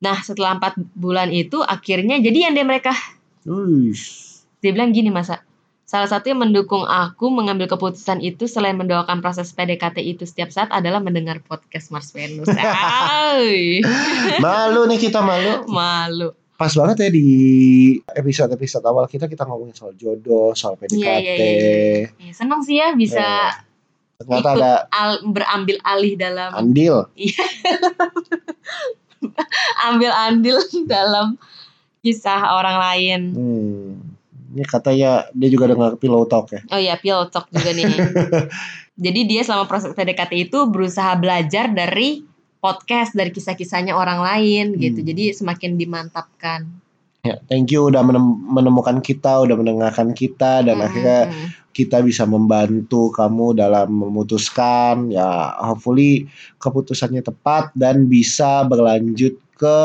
Nah 0.00 0.16
setelah 0.24 0.56
empat 0.56 0.80
bulan 0.96 1.28
itu 1.36 1.60
akhirnya 1.60 2.16
jadian 2.24 2.56
deh 2.56 2.64
mereka. 2.64 2.96
Uish. 3.44 4.40
Dia 4.64 4.72
bilang 4.72 4.96
gini 4.96 5.12
masa 5.12 5.44
Salah 5.94 6.10
satu 6.10 6.26
yang 6.26 6.42
mendukung 6.42 6.82
aku 6.82 7.30
mengambil 7.30 7.70
keputusan 7.70 8.18
itu 8.18 8.50
selain 8.50 8.74
mendoakan 8.74 9.22
proses 9.22 9.54
PDKT 9.54 10.02
itu 10.02 10.26
setiap 10.26 10.50
saat 10.50 10.66
adalah 10.74 10.98
mendengar 10.98 11.38
podcast 11.38 11.94
Mars 11.94 12.10
Venus. 12.10 12.50
Malu 14.42 14.90
nih 14.90 14.98
kita 14.98 15.22
malu. 15.22 15.62
malu. 15.70 16.34
Pas 16.58 16.74
banget 16.74 17.06
ya 17.06 17.10
di 17.14 17.28
episode-episode 18.10 18.82
awal 18.82 19.06
kita 19.06 19.30
kita 19.30 19.46
ngomongin 19.46 19.78
soal 19.78 19.94
jodoh, 19.94 20.50
soal 20.58 20.74
PDKT. 20.74 20.98
Iya, 20.98 21.14
iya, 21.22 21.34
iya. 21.38 22.10
Ya, 22.26 22.32
senang 22.34 22.66
sih 22.66 22.82
ya 22.82 22.90
bisa 22.98 23.54
Ternyata 24.18 24.50
ikut 24.50 24.52
ada 24.66 24.90
al- 24.90 25.22
berambil 25.30 25.78
alih 25.86 26.18
dalam 26.18 26.58
andil. 26.58 27.06
ambil 29.94 30.10
andil 30.10 30.58
dalam 30.90 31.38
kisah 32.02 32.58
orang 32.58 32.82
lain. 32.82 33.20
Hmm. 33.30 33.83
Ini 34.54 34.62
katanya 34.62 35.26
dia 35.34 35.50
juga 35.50 35.74
dengar 35.74 35.98
pillow 35.98 36.22
talk 36.30 36.54
ya. 36.54 36.62
Oh 36.70 36.78
iya, 36.78 36.94
Pil 36.94 37.26
Talk 37.34 37.50
juga 37.50 37.74
nih. 37.74 37.90
Jadi 39.04 39.20
dia 39.26 39.42
selama 39.42 39.66
proses 39.66 39.90
PDKT 39.90 40.46
itu 40.46 40.58
berusaha 40.70 41.18
belajar 41.18 41.66
dari 41.74 42.22
podcast 42.62 43.12
dari 43.18 43.34
kisah-kisahnya 43.34 43.92
orang 43.98 44.22
lain 44.22 44.78
gitu. 44.78 45.02
Hmm. 45.02 45.08
Jadi 45.10 45.24
semakin 45.34 45.74
dimantapkan. 45.74 46.70
Ya, 47.24 47.40
thank 47.48 47.72
you 47.72 47.88
udah 47.88 48.04
menem- 48.04 48.46
menemukan 48.46 49.00
kita, 49.00 49.42
udah 49.42 49.56
mendengarkan 49.56 50.12
kita 50.12 50.60
dan 50.60 50.76
Mm, 50.76 50.84
akhirnya 50.84 51.20
kita 51.72 52.04
bisa 52.04 52.28
membantu 52.28 53.08
kamu 53.16 53.56
dalam 53.56 53.88
memutuskan 53.88 55.08
ya 55.08 55.56
hopefully 55.58 56.28
keputusannya 56.60 57.24
tepat 57.24 57.72
dan 57.72 58.12
bisa 58.12 58.68
berlanjut 58.68 59.40
ke 59.56 59.78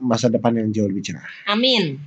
masa 0.00 0.30
depan 0.30 0.54
yang 0.54 0.70
jauh 0.70 0.86
lebih 0.86 1.02
cerah. 1.12 1.26
Amin. 1.50 1.98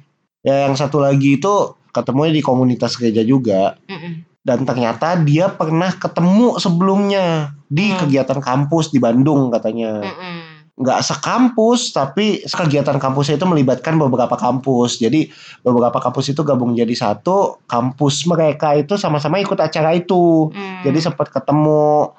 Ya 0.41 0.65
yang 0.65 0.79
satu 0.79 1.03
lagi 1.03 1.35
itu 1.35 1.75
ketemunya 1.97 2.31
di 2.31 2.43
komunitas 2.45 2.93
gereja 2.93 3.25
juga 3.25 3.73
Mm-mm. 3.89 4.21
dan 4.45 4.61
ternyata 4.61 5.17
dia 5.17 5.49
pernah 5.49 5.89
ketemu 5.89 6.61
sebelumnya 6.61 7.57
di 7.67 7.89
Hmm. 7.89 7.99
kegiatan 7.99 8.39
kampus 8.39 8.93
di 8.93 9.01
Bandung 9.01 9.49
katanya. 9.49 10.05
Mm-mm. 10.05 10.37
nggak 10.77 11.01
sekampus 11.01 11.89
tapi 11.89 12.45
kegiatan 12.45 13.01
kampusnya 13.01 13.41
itu 13.41 13.49
melibatkan 13.49 13.97
beberapa 13.97 14.37
kampus 14.37 15.01
jadi 15.01 15.25
beberapa 15.65 15.97
kampus 15.97 16.37
itu 16.37 16.45
gabung 16.45 16.77
jadi 16.77 16.93
satu 16.93 17.65
kampus 17.65 18.29
mereka 18.29 18.77
itu 18.77 18.93
sama-sama 18.93 19.41
ikut 19.41 19.57
acara 19.57 19.97
itu 19.97 20.53
Mm. 20.53 20.85
jadi 20.85 20.99
sempat 21.01 21.33
ketemu 21.33 22.13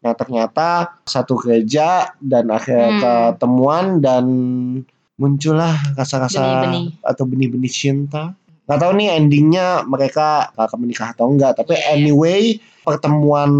nah 0.00 0.16
ternyata 0.16 0.96
satu 1.04 1.36
gereja 1.36 2.16
dan 2.16 2.48
akhirnya 2.48 2.88
Hmm. 2.88 3.00
ketemuan 3.36 4.00
dan 4.00 4.24
muncullah 5.20 5.76
rasa-rasa 5.92 6.64
atau 7.02 7.24
benih-benih 7.26 7.68
cinta. 7.68 8.32
Gak 8.68 8.78
tahu 8.84 8.92
nih 9.00 9.16
endingnya 9.16 9.82
mereka 9.88 10.52
akan 10.52 10.78
menikah 10.84 11.16
atau 11.16 11.32
enggak. 11.32 11.56
Tapi 11.56 11.72
Iya, 11.72 11.80
iya. 11.80 11.92
anyway 11.96 12.42
pertemuan 12.84 13.50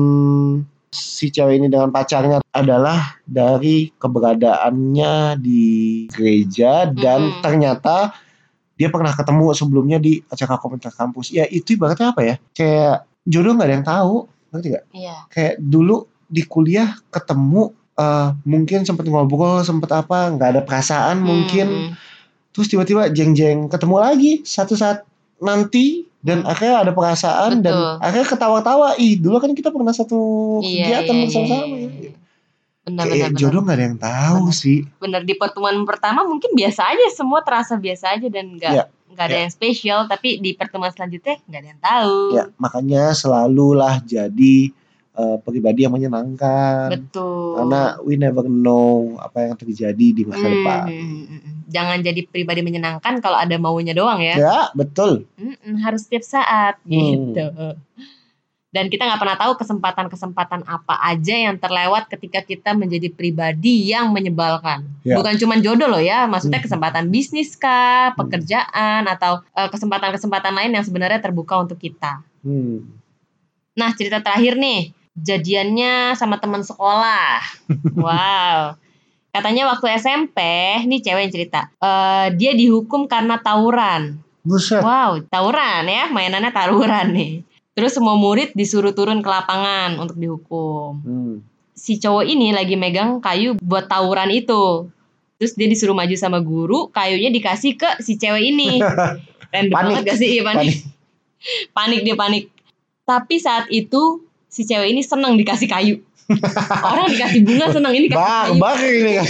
si 0.89 1.29
cewek 1.29 1.61
ini 1.61 1.69
dengan 1.69 1.93
pacarnya 1.93 2.41
adalah 2.53 3.17
dari 3.25 3.93
keberadaannya 3.93 5.37
di 5.37 5.65
gereja 6.09 6.89
dan 6.89 7.29
Mm-mm. 7.29 7.43
ternyata 7.45 8.13
dia 8.79 8.89
pernah 8.89 9.11
ketemu 9.11 9.53
sebelumnya 9.53 9.99
di 9.99 10.23
acara 10.29 10.57
komunitas 10.57 10.95
kampus. 10.95 11.35
Ya 11.35 11.45
itu 11.45 11.75
ibaratnya 11.75 12.15
apa 12.15 12.23
ya? 12.23 12.35
Kayak 12.55 13.09
jodoh 13.27 13.53
nggak 13.59 13.69
ada 13.69 13.75
yang 13.75 13.87
tahu, 13.87 14.15
ngerti 14.55 14.67
gak? 14.71 14.85
Iya. 14.95 15.17
Kayak 15.29 15.55
dulu 15.59 15.97
di 16.29 16.43
kuliah 16.47 16.95
ketemu 17.11 17.75
eh, 17.99 18.29
mungkin 18.47 18.87
sempet 18.87 19.11
ngobrol, 19.11 19.67
sempet 19.67 19.91
apa, 19.91 20.31
nggak 20.31 20.49
ada 20.55 20.63
perasaan 20.63 21.19
mungkin 21.19 21.67
Hmm. 21.69 21.93
Terus 22.59 22.67
tiba-tiba 22.67 23.07
jeng-jeng 23.09 23.71
ketemu 23.71 23.97
lagi 23.97 24.33
satu 24.43 24.75
saat 24.75 25.07
nanti 25.39 26.03
dan 26.19 26.43
akhirnya 26.43 26.83
ada 26.83 26.91
perasaan 26.91 27.63
dan 27.63 27.71
Betul. 27.71 27.95
akhirnya 28.03 28.27
ketawa-tawa 28.27 28.89
ih 28.99 29.15
dulu 29.15 29.39
kan 29.39 29.55
kita 29.55 29.71
pernah 29.71 29.95
satu 29.95 30.19
Iya, 30.59 30.83
kegiatan 30.99 31.15
iya, 31.15 31.23
bersama-sama 31.23 31.65
iya, 31.65 31.79
ya 31.79 31.91
iya. 31.95 32.13
Benar, 32.83 33.05
kayak 33.05 33.15
benar, 33.15 33.31
benar. 33.31 33.39
jodoh 33.39 33.61
nggak 33.63 33.77
ada 33.77 33.85
yang 33.87 33.99
tahu 34.01 34.43
Benar. 34.43 34.59
sih 34.59 34.79
Benar 34.99 35.23
di 35.23 35.35
pertemuan 35.39 35.77
pertama 35.87 36.21
mungkin 36.27 36.51
biasa 36.51 36.83
aja 36.91 37.07
semua 37.15 37.41
terasa 37.41 37.79
biasa 37.79 38.19
aja 38.19 38.27
dan 38.27 38.59
nggak 38.59 38.73
Iya, 38.75 38.85
nggak 39.09 39.25
ada 39.25 39.31
iya. 39.31 39.43
yang 39.47 39.53
spesial 39.55 40.01
tapi 40.05 40.43
di 40.43 40.51
pertemuan 40.53 40.91
selanjutnya 40.91 41.39
nggak 41.47 41.61
ada 41.61 41.69
yang 41.71 41.81
tahu. 41.81 42.19
ya 42.35 42.45
makanya 42.59 43.03
selalulah 43.13 44.03
jadi 44.03 44.57
eh, 45.15 45.37
pribadi 45.41 45.87
yang 45.87 45.95
menyenangkan 45.95 46.91
Betul. 46.99 47.63
karena 47.63 47.81
we 48.03 48.15
never 48.15 48.43
know 48.43 49.15
apa 49.19 49.47
yang 49.47 49.55
terjadi 49.55 50.07
di 50.11 50.23
masa 50.25 50.43
Hmm, 50.43 50.55
depan 50.57 50.83
hmm, 50.89 50.99
hmm, 50.99 51.41
hmm. 51.47 51.58
Jangan 51.69 52.01
jadi 52.01 52.25
pribadi 52.25 52.65
menyenangkan 52.65 53.21
kalau 53.21 53.37
ada 53.37 53.53
maunya 53.57 53.93
doang 53.93 54.19
ya. 54.19 54.35
ya 54.35 54.59
betul 54.73 55.29
Mm-mm, 55.37 55.85
harus 55.85 56.09
setiap 56.09 56.25
saat 56.25 56.75
Hmm. 56.83 57.37
gitu. 57.37 57.47
Dan 58.69 58.89
kita 58.89 59.09
nggak 59.09 59.21
pernah 59.21 59.37
tahu 59.37 59.57
kesempatan-kesempatan 59.57 60.61
apa 60.65 61.01
aja 61.01 61.33
yang 61.33 61.57
terlewat 61.57 62.09
ketika 62.09 62.45
kita 62.45 62.77
menjadi 62.77 63.09
pribadi 63.09 63.89
yang 63.89 64.13
menyebalkan. 64.13 64.85
Ya. 65.05 65.17
Bukan 65.17 65.41
cuma 65.41 65.57
jodoh 65.57 65.89
loh 65.89 66.01
ya, 66.01 66.29
maksudnya 66.29 66.61
Hmm. 66.61 66.69
kesempatan 66.69 67.09
bisnis 67.09 67.57
kah, 67.57 68.13
pekerjaan 68.13 69.09
atau 69.09 69.41
eh, 69.53 69.69
kesempatan-kesempatan 69.69 70.53
lain 70.53 70.73
yang 70.77 70.85
sebenarnya 70.85 71.21
terbuka 71.21 71.57
untuk 71.57 71.81
kita. 71.81 72.21
hmm. 72.45 72.85
Nah 73.73 73.95
cerita 73.95 74.21
terakhir 74.21 74.57
nih, 74.57 74.93
jadiannya 75.17 76.13
sama 76.13 76.37
teman 76.37 76.61
sekolah. 76.61 77.41
wow. 78.05 78.77
Katanya 79.39 79.71
waktu 79.71 79.87
SMP, 80.03 80.39
nih 80.83 80.99
cewek 80.99 81.23
yang 81.23 81.31
cerita, 81.31 81.71
eh, 81.79 82.35
dia 82.35 82.59
dihukum 82.59 83.07
karena 83.07 83.39
tawuran. 83.39 84.19
buset 84.43 84.83
Wow, 84.83 85.23
tawuran 85.31 85.87
ya, 85.87 86.11
mainannya 86.11 86.51
tawuran 86.51 87.15
nih. 87.15 87.47
Terus 87.79 87.95
semua 87.95 88.19
murid 88.19 88.51
disuruh 88.59 88.91
turun 88.91 89.23
ke 89.23 89.31
lapangan 89.31 90.03
untuk 90.03 90.19
dihukum. 90.19 90.99
Hmm. 91.07 91.35
Si 91.79 92.03
cowok 92.03 92.27
ini 92.27 92.51
lagi 92.51 92.75
megang 92.75 93.23
kayu 93.23 93.55
buat 93.63 93.87
tawuran 93.87 94.35
itu. 94.35 94.91
Terus 95.39 95.55
dia 95.55 95.71
disuruh 95.71 95.95
maju 95.95 96.11
sama 96.19 96.43
guru, 96.43 96.91
kayunya 96.91 97.31
dikasih 97.31 97.79
ke 97.79 98.03
si 98.03 98.19
cewek 98.19 98.43
ini. 98.43 98.83
Random 99.55 99.71
Panik. 99.71 99.87
banget 99.95 100.03
gak 100.11 100.19
sih? 100.19 100.29
Iya, 100.35 100.43
panik. 100.43 100.75
panik 101.79 102.01
dia 102.03 102.17
panik. 102.19 102.45
Tapi 103.07 103.35
saat 103.39 103.71
itu 103.71 104.27
si 104.51 104.67
cewek 104.67 104.91
ini 104.91 105.07
senang 105.07 105.39
dikasih 105.39 105.71
kayu. 105.71 106.03
Orang 106.93 107.09
dikasih 107.09 107.41
bunga 107.41 107.67
senang 107.73 107.93
ini 107.97 108.13
dikasih 108.13 108.21
bak 108.21 108.45
kayu. 108.45 108.61
bak 108.61 108.75
ini 108.85 109.13
kan 109.17 109.27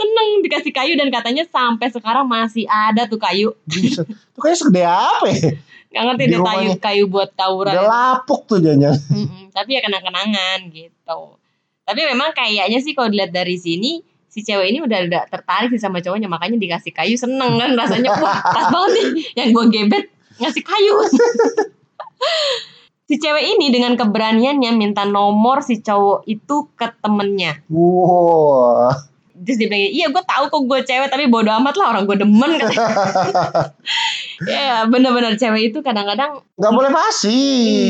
Senang 0.00 0.28
dikasih 0.40 0.72
kayu 0.72 0.92
dan 0.96 1.08
katanya 1.12 1.44
sampai 1.48 1.92
sekarang 1.92 2.24
masih 2.24 2.64
ada 2.68 3.04
tuh 3.04 3.20
kayu. 3.20 3.52
Tuh 4.32 4.40
kayak 4.40 4.56
segede 4.56 4.84
apa 4.84 5.28
ya? 5.28 5.52
Gak 5.90 6.02
ngerti 6.06 6.24
deh 6.32 6.40
kayu 6.40 6.70
kayu 6.80 7.04
buat 7.10 7.30
tawuran. 7.36 7.76
Udah 7.76 7.88
lapuk 7.88 8.48
tuh 8.48 8.62
jangan. 8.62 8.96
Mm-mm, 9.10 9.52
tapi 9.52 9.76
ya 9.76 9.80
kenang-kenangan 9.84 10.72
gitu. 10.72 11.20
Tapi 11.84 12.00
memang 12.06 12.32
kayaknya 12.32 12.78
sih 12.80 12.96
kalau 12.96 13.12
dilihat 13.12 13.34
dari 13.34 13.60
sini 13.60 14.00
si 14.30 14.46
cewek 14.46 14.70
ini 14.70 14.78
udah 14.80 15.10
udah 15.10 15.22
tertarik 15.26 15.74
sih 15.74 15.82
sama 15.82 15.98
cowoknya 15.98 16.30
makanya 16.30 16.54
dikasih 16.54 16.94
kayu 16.94 17.18
seneng 17.18 17.58
kan 17.58 17.74
rasanya 17.74 18.14
wah 18.14 18.38
pas 18.38 18.70
banget 18.70 18.90
nih 18.94 19.06
yang 19.42 19.48
gue 19.50 19.64
gebet 19.74 20.04
ngasih 20.38 20.62
kayu. 20.62 20.94
si 23.10 23.18
cewek 23.18 23.58
ini 23.58 23.74
dengan 23.74 23.98
keberaniannya 23.98 24.70
minta 24.70 25.02
nomor 25.02 25.66
si 25.66 25.82
cowok 25.82 26.22
itu 26.30 26.70
ke 26.78 26.86
temennya. 27.02 27.58
Wow. 27.66 28.94
Terus 29.40 29.56
dia 29.56 29.66
bilang, 29.66 29.82
iya 29.82 30.06
gue 30.12 30.22
tahu 30.22 30.44
kok 30.46 30.62
gue 30.68 30.78
cewek 30.84 31.08
tapi 31.10 31.26
bodo 31.26 31.50
amat 31.50 31.74
lah 31.74 31.86
orang 31.90 32.06
gue 32.06 32.22
demen. 32.22 32.54
ya 34.46 34.84
bener-bener 34.86 35.34
cewek 35.34 35.72
itu 35.72 35.78
kadang-kadang 35.82 36.38
Nggak 36.54 36.70
boleh 36.70 36.90
pasti. 36.94 37.40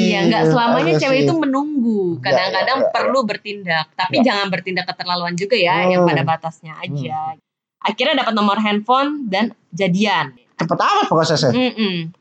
Iya, 0.08 0.30
nggak 0.30 0.42
selamanya 0.56 0.92
Iya 0.96 1.00
cewek 1.04 1.18
sih. 1.20 1.24
itu 1.28 1.32
menunggu. 1.36 2.00
Kadang-kadang 2.22 2.78
Iya, 2.80 2.86
iya, 2.86 2.88
iya. 2.88 2.94
perlu 2.96 3.20
bertindak, 3.26 3.86
tapi 3.92 4.16
Iya. 4.22 4.24
jangan 4.24 4.46
bertindak 4.48 4.86
keterlaluan 4.88 5.34
juga 5.36 5.56
ya, 5.58 5.84
yang 5.84 6.06
Hmm. 6.06 6.10
pada 6.14 6.22
batasnya 6.24 6.80
aja. 6.80 7.34
Akhirnya 7.80 8.24
dapat 8.24 8.32
nomor 8.32 8.56
handphone 8.56 9.28
dan 9.28 9.52
jadian. 9.70 10.32
cepet 10.54 10.76
amat 10.76 11.08
prosesnya. 11.08 11.56
Mm-mm. 11.56 12.12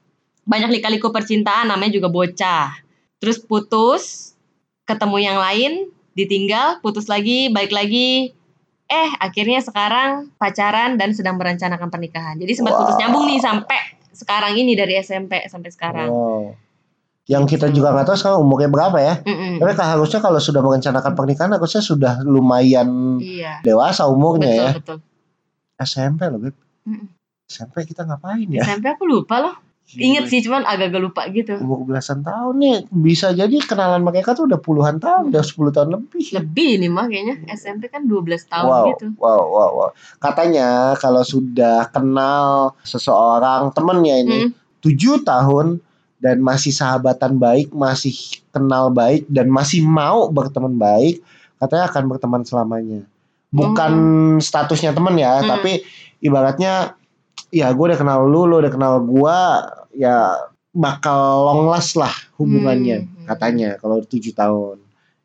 Banyak 0.47 0.71
lika-liku 0.71 1.11
percintaan, 1.11 1.67
namanya 1.67 1.91
juga 1.91 2.07
bocah. 2.07 2.71
Terus 3.19 3.37
putus, 3.37 4.33
ketemu 4.83 5.17
yang 5.19 5.37
lain, 5.37 5.71
ditinggal, 6.13 6.79
putus 6.79 7.05
lagi, 7.05 7.47
balik 7.47 7.71
lagi. 7.71 8.31
Eh, 8.85 9.09
akhirnya 9.19 9.61
sekarang 9.61 10.33
pacaran 10.35 10.97
dan 10.97 11.13
sedang 11.13 11.37
merencanakan 11.37 11.87
pernikahan. 11.87 12.35
Jadi 12.35 12.51
sempat 12.51 12.73
putus 12.73 12.97
Wow. 12.97 13.01
nyambung 13.05 13.25
nih 13.27 13.37
sampai 13.37 13.79
sekarang 14.09 14.57
ini 14.57 14.73
dari 14.73 14.97
SMP 14.97 15.45
sampai 15.45 15.69
sekarang. 15.69 16.09
Wow. 16.09 16.57
Yang 17.29 17.43
kita 17.53 17.69
juga 17.69 17.93
nggak 17.93 18.09
tahu 18.09 18.17
sekarang 18.17 18.41
umurnya 18.41 18.67
berapa 18.67 18.97
ya. 18.97 19.15
Mm-mm. 19.21 19.61
Tapi 19.61 19.71
harusnya 19.77 20.17
kalau 20.17 20.41
sudah 20.41 20.65
merencanakan 20.65 21.13
pernikahan 21.13 21.53
harusnya 21.53 21.77
sudah 21.79 22.25
lumayan 22.25 23.21
Iya. 23.21 23.61
dewasa 23.61 24.09
umurnya 24.09 24.49
Betul, 24.49 24.65
ya. 24.65 24.71
betul. 24.73 24.97
SMP 25.77 26.21
loh, 26.25 26.39
Beb. 26.41 26.55
Mm-mm. 26.89 27.07
SMP 27.45 27.85
kita 27.85 28.09
ngapain 28.09 28.49
ya? 28.49 28.65
SMP 28.65 28.89
aku 28.89 29.05
lupa 29.05 29.37
loh. 29.37 29.55
Ingat 29.97 30.29
sih 30.29 30.45
cuman 30.45 30.69
agak-agak 30.69 31.01
lupa 31.01 31.21
gitu. 31.33 31.57
Umur 31.57 31.81
belasan 31.81 32.21
tahun 32.21 32.61
nih. 32.61 32.77
Bisa 32.93 33.33
jadi 33.33 33.57
kenalan 33.65 34.05
mereka 34.05 34.37
tuh 34.37 34.45
udah 34.45 34.61
puluhan 34.61 35.01
tahun, 35.01 35.33
udah 35.33 35.41
10 35.41 35.73
tahun 35.73 35.89
lebih. 35.97 36.25
Lebih 36.37 36.71
nih 36.85 36.91
mah 36.93 37.09
kayaknya 37.09 37.35
SMP 37.57 37.89
kan 37.89 38.05
12 38.05 38.45
tahun 38.45 38.69
wow, 38.69 38.85
gitu. 38.93 39.05
wow, 39.17 39.41
wow, 39.49 39.69
wow. 39.73 39.89
Katanya 40.21 40.93
kalau 41.01 41.25
sudah 41.25 41.89
kenal 41.89 42.77
seseorang 42.85 43.73
temennya 43.73 44.15
ini 44.21 44.39
Hmm. 44.45 44.53
tujuh 44.85 45.25
tahun 45.25 45.81
dan 46.21 46.37
masih 46.43 46.69
sahabatan 46.69 47.41
baik, 47.41 47.73
masih 47.73 48.13
kenal 48.53 48.93
baik 48.93 49.25
dan 49.25 49.49
masih 49.49 49.81
mau 49.81 50.29
berteman 50.29 50.75
baik, 50.77 51.23
katanya 51.57 51.89
akan 51.89 52.03
berteman 52.11 52.43
selamanya. 52.45 53.01
Bukan 53.49 53.93
statusnya 54.37 54.93
teman 54.93 55.17
ya, 55.17 55.41
Hmm. 55.41 55.49
tapi 55.49 55.81
ibaratnya 56.21 56.93
ya 57.49 57.73
gue 57.73 57.85
udah 57.89 57.97
kenal 57.97 58.29
lu, 58.29 58.45
lu 58.45 58.61
udah 58.61 58.69
kenal 58.69 59.01
gua, 59.01 59.65
ya 59.93 60.35
bakal 60.69 61.49
long 61.49 61.63
last 61.69 61.97
lah 61.97 62.13
hubungannya 62.37 63.05
Hmm. 63.05 63.25
katanya 63.25 63.75
kalau 63.81 64.01
tujuh 64.05 64.33
tahun. 64.33 64.77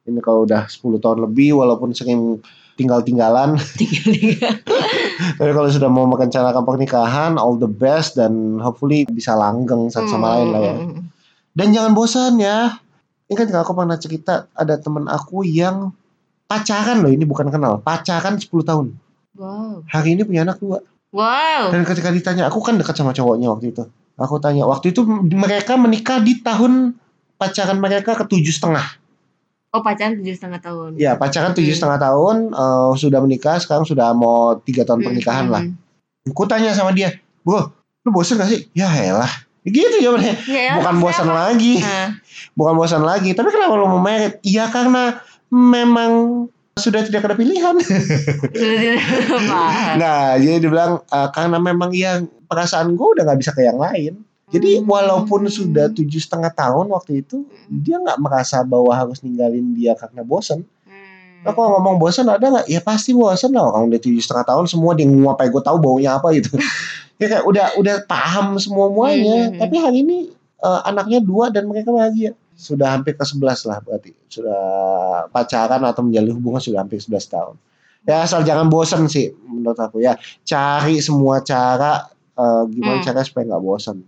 Ini 0.04 0.20
kalau 0.20 0.44
udah 0.44 0.68
10 0.68 1.00
tahun 1.00 1.24
lebih 1.24 1.56
walaupun 1.56 1.96
sering 1.96 2.36
tinggal-tinggalan 2.76 3.56
Tinggal-tinggal. 3.80 4.60
tapi 5.40 5.50
kalau 5.56 5.68
sudah 5.72 5.88
mau 5.88 6.04
merencanakan 6.04 6.60
pernikahan, 6.68 7.32
all 7.40 7.56
the 7.56 7.70
best 7.70 8.20
dan 8.20 8.60
hopefully 8.60 9.08
bisa 9.08 9.32
langgeng 9.32 9.88
satu 9.88 10.12
sama 10.12 10.36
lain 10.36 10.48
lah 10.52 10.60
ya. 10.60 10.74
Hmm. 10.76 11.08
Dan 11.56 11.66
jangan 11.72 11.92
bosan 11.96 12.36
ya. 12.36 12.76
Ini 13.24 13.32
kan 13.32 13.48
aku 13.64 13.72
pernah 13.72 13.96
cerita 13.96 14.52
ada 14.52 14.76
temen 14.76 15.08
aku 15.08 15.40
yang 15.48 15.96
pacaran 16.44 17.00
loh, 17.00 17.08
ini 17.08 17.24
bukan 17.24 17.48
kenal, 17.48 17.80
pacaran 17.80 18.36
10 18.36 18.44
tahun. 18.60 18.92
Wow. 19.34 19.88
Hari 19.88 20.20
ini 20.20 20.22
punya 20.28 20.44
anak 20.44 20.60
dua. 20.60 20.84
Wow. 21.14 21.72
Dan 21.72 21.88
ketika 21.88 22.12
ditanya, 22.12 22.52
aku 22.52 22.60
kan 22.60 22.76
dekat 22.76 22.94
sama 22.94 23.16
cowoknya 23.16 23.48
waktu 23.48 23.72
itu. 23.72 23.88
Aku 24.14 24.38
tanya, 24.38 24.62
waktu 24.64 24.94
itu 24.94 25.02
mereka 25.28 25.74
menikah 25.74 26.18
di 26.18 26.38
tahun 26.38 26.94
pacaran 27.34 27.76
mereka 27.76 28.14
ke 28.14 28.24
tujuh 28.24 28.50
setengah. 28.50 28.86
Oh 29.70 29.82
pacaran 29.82 30.14
tujuh 30.16 30.38
setengah 30.38 30.62
tahun. 30.62 30.90
Ya 30.94 31.18
pacaran 31.18 31.50
tujuh 31.50 31.74
Hmm. 31.74 31.80
setengah 31.82 31.98
tahun, 32.00 32.36
eh, 32.48 32.90
sudah 32.94 33.18
menikah, 33.18 33.58
sekarang 33.58 33.82
sudah 33.82 34.14
mau 34.14 34.54
tiga 34.62 34.86
tahun 34.86 35.02
Hmm, 35.02 35.06
pernikahan 35.10 35.46
hmm, 35.46 35.52
lah. 35.52 35.62
hmm. 35.66 36.30
Aku 36.30 36.46
tanya 36.46 36.70
sama 36.70 36.94
dia, 36.94 37.10
bro, 37.42 37.74
lu 38.00 38.10
bosan 38.10 38.38
gak 38.38 38.48
sih? 38.48 38.70
Ya 38.70 38.86
elah. 38.94 39.28
Gitu 39.60 39.98
jawabannya. 39.98 40.34
Ya, 40.46 40.78
Bukan 40.78 40.94
bosan 41.00 41.26
siapa? 41.26 41.40
lagi. 41.50 41.74
Nah, 41.80 42.08
Bukan 42.58 42.74
bosan 42.76 43.02
lagi. 43.02 43.34
Tapi 43.34 43.48
kenapa 43.48 43.74
lu 43.74 43.88
mau 43.88 43.98
merit? 43.98 44.38
Iya 44.40 44.68
karena 44.68 45.18
memang 45.48 46.44
sudah 46.76 47.02
tidak 47.02 47.24
ada 47.24 47.34
pilihan. 47.34 47.74
nah, 50.00 50.36
jadi 50.36 50.58
dia 50.58 50.70
bilang 50.70 51.02
"Eh, 51.02 51.28
karena 51.30 51.58
memang 51.58 51.90
ya 51.90 52.22
perasaan 52.54 52.94
gue 52.94 53.08
udah 53.18 53.22
nggak 53.26 53.40
bisa 53.42 53.50
ke 53.50 53.66
yang 53.66 53.82
lain. 53.82 54.22
Jadi 54.54 54.78
Hmm. 54.78 54.86
walaupun 54.86 55.50
sudah 55.50 55.90
tujuh 55.90 56.20
setengah 56.22 56.54
tahun 56.54 56.86
waktu 56.94 57.26
itu, 57.26 57.42
dia 57.66 57.98
nggak 57.98 58.22
merasa 58.22 58.62
bahwa 58.62 58.94
harus 58.94 59.18
ninggalin 59.26 59.74
dia 59.74 59.98
karena 59.98 60.22
bosan. 60.22 60.62
Hmm. 60.86 61.42
Nah, 61.42 61.52
kalau 61.56 61.74
ngomong 61.80 61.98
bosan 61.98 62.30
ada 62.30 62.46
nggak? 62.46 62.66
Ya 62.70 62.78
pasti 62.78 63.10
bosan 63.10 63.50
lah. 63.50 63.66
Orang 63.66 63.90
udah 63.90 63.98
tujuh 63.98 64.22
setengah 64.22 64.46
tahun 64.46 64.70
semua 64.70 64.94
dia 64.94 65.10
ngomong 65.10 65.34
apa 65.34 65.50
gue 65.50 65.62
tahu 65.64 65.76
baunya 65.82 66.14
apa 66.14 66.30
gitu. 66.38 66.54
ya 67.20 67.26
kayak 67.26 67.44
udah 67.48 67.66
udah 67.80 67.94
paham 68.06 68.54
semua 68.62 68.86
muanya. 68.92 69.50
Hmm. 69.50 69.58
Tapi 69.58 69.74
hari 69.80 69.98
ini 70.06 70.18
eh, 70.62 70.80
anaknya 70.86 71.18
dua 71.24 71.50
dan 71.50 71.66
mereka 71.66 71.90
bahagia. 71.90 72.36
Sudah 72.54 72.94
hampir 72.94 73.18
ke 73.18 73.24
11 73.26 73.66
lah 73.66 73.82
berarti. 73.82 74.14
Sudah 74.30 74.62
pacaran 75.34 75.82
atau 75.82 76.06
menjalin 76.06 76.38
hubungan 76.38 76.62
sudah 76.62 76.86
hampir 76.86 77.02
11 77.02 77.26
tahun. 77.26 77.58
Ya 78.04 78.20
asal 78.22 78.44
jangan 78.44 78.68
bosan 78.68 79.08
sih 79.10 79.32
menurut 79.48 79.80
aku 79.80 79.98
ya. 80.04 80.14
Cari 80.44 81.00
semua 81.00 81.40
cara 81.42 82.12
eh, 82.34 82.62
gimana 82.70 82.98
Hmm. 82.98 83.06
cara 83.06 83.20
supaya 83.22 83.44
nggak 83.48 83.62
bosan. 83.62 83.98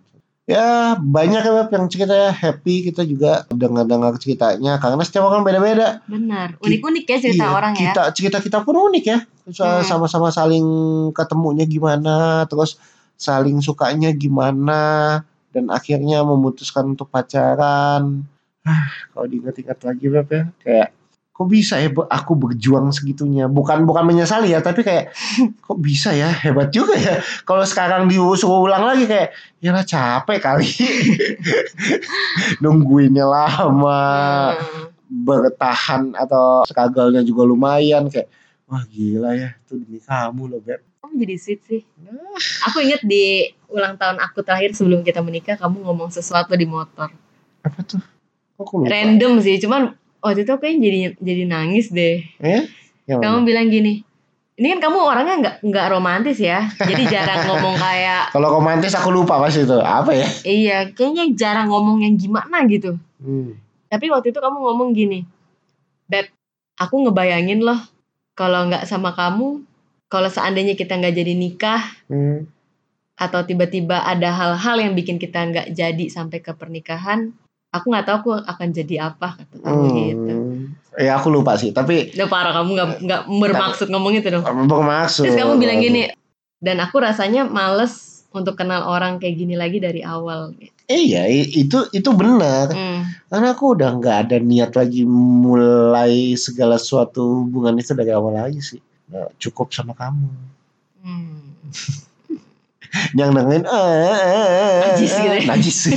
Ya 0.47 0.95
banyak 0.95 1.43
ya 1.43 1.53
Beb, 1.59 1.75
yang 1.75 1.91
cerita 1.91 2.15
ya 2.15 2.31
happy 2.31 2.87
kita 2.87 3.03
juga 3.03 3.43
dengar-dengar 3.51 4.15
ceritanya 4.23 4.79
karena 4.79 5.03
setiap 5.03 5.27
orang 5.27 5.43
beda-beda. 5.43 6.07
Benar. 6.07 6.55
Unik-unik 6.63 7.03
ya 7.03 7.19
cerita 7.19 7.51
Iya, 7.51 7.55
orang 7.55 7.75
ya. 7.75 7.91
kita, 7.91 8.03
Cerita 8.15 8.39
kita 8.39 8.59
pun 8.63 8.79
unik 8.79 9.05
ya. 9.05 9.19
Hmm. 9.27 9.83
Sama-sama 9.83 10.31
saling 10.31 10.63
ketemunya 11.11 11.67
gimana, 11.67 12.47
terus 12.47 12.79
saling 13.19 13.59
sukanya 13.59 14.15
gimana, 14.15 15.23
dan 15.51 15.67
akhirnya 15.67 16.23
memutuskan 16.23 16.95
untuk 16.95 17.11
pacaran. 17.11 18.23
Ah, 18.63 18.87
kalau 19.11 19.27
diingat-ingat 19.27 19.83
lagi 19.83 20.07
Beb 20.07 20.29
ya, 20.31 20.43
kayak 20.63 20.89
kok 21.37 21.53
bisa 21.53 21.77
ya 21.77 21.93
aku 21.93 22.33
berjuang 22.33 22.89
segitunya. 22.97 23.45
Bukan 23.45 23.85
bukan 23.85 24.09
menyesali 24.09 24.57
ya, 24.57 24.65
tapi 24.65 24.81
kayak 24.81 25.13
kok 25.61 25.77
bisa 25.77 26.17
ya, 26.17 26.33
hebat 26.33 26.73
juga 26.73 26.97
ya. 26.97 27.21
Kalau 27.45 27.61
sekarang 27.61 28.09
disuruh 28.09 28.65
ulang 28.65 28.89
lagi 28.89 29.05
kayak 29.05 29.37
ya 29.61 29.77
lah 29.77 29.85
capek 29.85 30.41
kali. 30.41 30.65
Nungguinnya 32.65 33.29
lama 33.29 34.01
Hmm. 34.57 34.91
bertahan 35.07 36.19
atau 36.19 36.67
struggle-nya 36.67 37.23
juga 37.23 37.47
lumayan 37.47 38.11
kayak 38.11 38.27
wah 38.67 38.83
gila 38.91 39.39
ya 39.39 39.55
itu 39.55 39.79
demi 39.79 40.03
kamu 40.03 40.43
loh 40.51 40.59
beb 40.59 40.83
Kamu 40.99 41.15
jadi 41.23 41.37
sweet 41.39 41.61
sih. 41.63 41.81
Aku 42.67 42.83
inget 42.83 43.07
di 43.07 43.47
ulang 43.71 43.95
tahun 43.95 44.19
aku 44.19 44.43
terakhir 44.43 44.75
sebelum 44.75 45.07
kita 45.07 45.23
menikah, 45.23 45.55
kamu 45.55 45.87
ngomong 45.87 46.11
sesuatu 46.11 46.59
di 46.59 46.67
motor. 46.67 47.15
apa 47.63 47.79
tuh 47.87 48.03
kok 48.59 48.63
aku 48.67 48.83
lupa 48.83 48.91
Random 48.91 49.39
sih, 49.39 49.63
cuman 49.63 49.95
waktu 50.27 50.43
itu 50.43 50.51
aku 50.51 50.67
kayaknya 50.67 50.83
jadi 50.83 50.99
jadi 51.23 51.43
nangis 51.47 51.87
deh. 51.89 52.27
eh 52.43 52.67
yang 53.07 53.23
Kamu 53.23 53.47
bilang 53.47 53.71
gini, 53.71 54.03
ini 54.59 54.67
kan 54.75 54.81
kamu 54.83 54.99
orangnya 54.99 55.35
nggak 55.39 55.57
nggak 55.63 55.87
romantis 55.89 56.43
ya, 56.43 56.67
jadi 56.75 57.03
jarang 57.15 57.47
ngomong 57.47 57.79
kayak 57.79 58.31
kalau 58.35 58.51
romantis 58.51 58.93
aku 58.93 59.15
lupa 59.15 59.39
pas 59.39 59.55
itu 59.55 59.79
apa 59.79 60.11
ya 60.11 60.27
iya, 60.43 60.79
kayaknya 60.91 61.31
jarang 61.39 61.71
ngomong 61.71 62.03
yang 62.03 62.19
gimana 62.19 62.67
gitu. 62.67 62.99
hmm. 63.23 63.55
Tapi 63.87 64.11
waktu 64.11 64.35
itu 64.35 64.43
kamu 64.43 64.59
ngomong 64.59 64.91
gini, 64.91 65.23
Beb, 66.11 66.27
aku 66.75 67.07
ngebayangin 67.07 67.63
loh 67.63 67.79
kalau 68.35 68.67
nggak 68.67 68.83
sama 68.85 69.15
kamu, 69.15 69.63
kalau 70.11 70.27
seandainya 70.27 70.75
kita 70.75 70.99
nggak 70.99 71.15
jadi 71.15 71.33
nikah 71.33 71.83
Hmm. 72.11 72.51
atau 73.15 73.41
tiba-tiba 73.43 74.03
ada 74.03 74.29
hal-hal 74.29 74.77
yang 74.77 74.93
bikin 74.93 75.17
kita 75.17 75.41
nggak 75.47 75.73
jadi 75.73 76.05
sampai 76.11 76.43
ke 76.43 76.51
pernikahan, 76.53 77.31
aku 77.77 77.87
nggak 77.89 78.05
tahu 78.05 78.17
aku 78.19 78.31
akan 78.41 78.69
jadi 78.71 78.95
apa 79.07 79.29
kata 79.35 79.55
kamu 79.59 79.85
gitu. 80.07 80.33
Hmm. 80.33 80.61
ya 80.97 81.13
aku 81.15 81.29
lupa 81.29 81.55
sih 81.55 81.71
tapi 81.71 82.11
Udah 82.13 82.27
parah 82.27 82.53
kamu 82.55 82.71
nggak 82.73 82.89
nggak 83.03 83.21
bermaksud 83.29 83.87
ngomong 83.87 84.13
itu 84.15 84.29
dong. 84.29 84.43
bermaksud 84.43 85.25
Terus 85.25 85.37
kamu 85.37 85.53
bilang 85.57 85.79
gini, 85.79 86.09
dan 86.59 86.77
aku 86.79 86.97
rasanya 86.99 87.45
males 87.45 87.93
untuk 88.31 88.55
kenal 88.55 88.85
orang 88.85 89.17
kayak 89.17 89.37
gini 89.37 89.55
lagi 89.55 89.77
dari 89.77 90.01
awal. 90.01 90.53
eh 90.87 91.01
iya 91.03 91.27
itu 91.27 91.91
itu 91.91 92.11
benar 92.13 92.71
Hmm. 92.71 93.03
karena 93.27 93.53
aku 93.53 93.75
udah 93.75 93.91
nggak 93.93 94.17
ada 94.25 94.37
niat 94.39 94.71
lagi 94.73 95.03
mulai 95.03 96.33
segala 96.35 96.79
suatu 96.79 97.43
hubungan 97.43 97.75
itu 97.75 97.91
dari 97.91 98.11
awal 98.11 98.33
lagi 98.33 98.61
sih 98.61 98.81
Nah, 99.07 99.27
cukup 99.37 99.71
sama 99.71 99.93
kamu 99.93 100.27
Hmm. 101.03 101.55
yang 103.13 103.33
dengerin 103.33 103.65
eh, 103.65 104.81
Najis 104.87 105.13
gitu 105.13 105.29
ya. 105.29 105.41
najis 105.47 105.79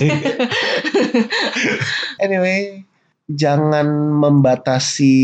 anyway 2.24 2.84
jangan 3.30 3.86
membatasi 4.18 5.18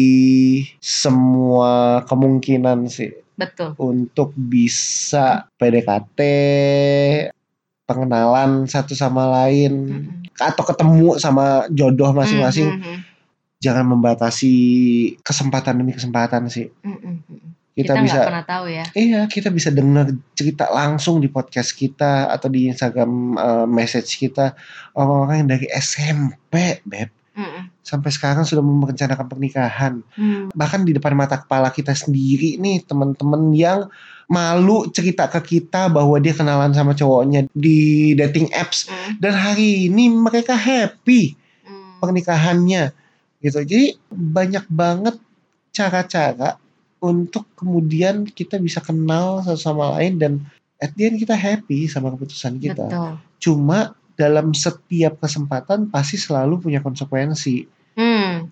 semua 0.78 2.06
kemungkinan 2.06 2.86
sih 2.86 3.18
Betul. 3.36 3.74
untuk 3.76 4.32
bisa 4.38 5.50
PDKT 5.58 6.20
pengenalan 7.84 8.66
satu 8.66 8.94
sama 8.94 9.28
lain 9.28 9.74
Hmm. 9.86 10.12
atau 10.36 10.64
ketemu 10.64 11.16
sama 11.16 11.64
jodoh 11.70 12.12
masing-masing 12.12 12.68
Hmm, 12.68 12.82
hmm, 12.84 12.98
jangan 13.58 13.86
membatasi 13.88 14.54
kesempatan 15.22 15.80
demi 15.80 15.92
kesempatan 15.92 16.46
sih 16.46 16.70
hmm, 16.84 16.98
hmm. 16.98 17.15
Kita, 17.76 17.92
Kita 17.92 18.08
bisa 18.08 18.20
pernah 18.24 18.46
tahu 18.48 18.66
ya. 18.72 18.86
Iya, 18.96 19.22
kita 19.28 19.52
bisa 19.52 19.68
dengar 19.68 20.08
cerita 20.32 20.72
langsung 20.72 21.20
di 21.20 21.28
podcast 21.28 21.76
kita 21.76 22.32
atau 22.32 22.48
di 22.48 22.72
Instagram 22.72 23.12
eh, 23.36 23.68
message 23.68 24.16
kita 24.16 24.56
orang-orang 24.96 25.44
yang 25.44 25.50
dari 25.52 25.68
SMP, 25.76 26.80
beb, 26.88 27.12
Hmm, 27.36 27.68
sampai 27.84 28.16
sekarang 28.16 28.48
sudah 28.48 28.64
merencanakan 28.64 29.28
pernikahan. 29.28 30.00
hmm. 30.16 30.56
Bahkan 30.56 30.88
di 30.88 30.96
depan 30.96 31.20
mata 31.20 31.36
kepala 31.36 31.68
kita 31.68 31.92
sendiri 31.92 32.56
nih, 32.56 32.88
teman-teman 32.88 33.52
yang 33.52 33.92
malu 34.32 34.88
cerita 34.88 35.28
ke 35.28 35.60
kita 35.60 35.92
bahwa 35.92 36.16
dia 36.24 36.32
kenalan 36.32 36.72
sama 36.72 36.96
cowoknya 36.96 37.52
di 37.52 38.16
dating 38.16 38.48
apps 38.56 38.88
Hmm, 38.88 39.20
dan 39.20 39.36
hari 39.36 39.92
ini 39.92 40.16
mereka 40.16 40.56
happy 40.56 41.36
hmm. 41.68 42.00
pernikahannya 42.00 42.96
gitu. 43.44 43.60
Jadi 43.68 44.00
banyak 44.16 44.64
banget 44.72 45.20
cara-cara 45.76 46.56
untuk 47.06 47.46
kemudian 47.54 48.26
kita 48.26 48.58
bisa 48.58 48.82
kenal 48.82 49.46
satu 49.46 49.62
sama 49.62 49.94
lain 50.00 50.18
dan 50.18 50.34
at 50.82 50.90
the 50.98 51.06
end 51.06 51.22
kita 51.22 51.38
happy 51.38 51.86
sama 51.86 52.10
keputusan 52.18 52.58
kita. 52.58 52.90
Betul. 52.90 53.12
Cuma 53.38 53.94
dalam 54.18 54.56
setiap 54.58 55.22
kesempatan 55.22 55.94
pasti 55.94 56.18
selalu 56.18 56.66
punya 56.66 56.82
konsekuensi. 56.82 57.70
Hmm. 57.94 58.50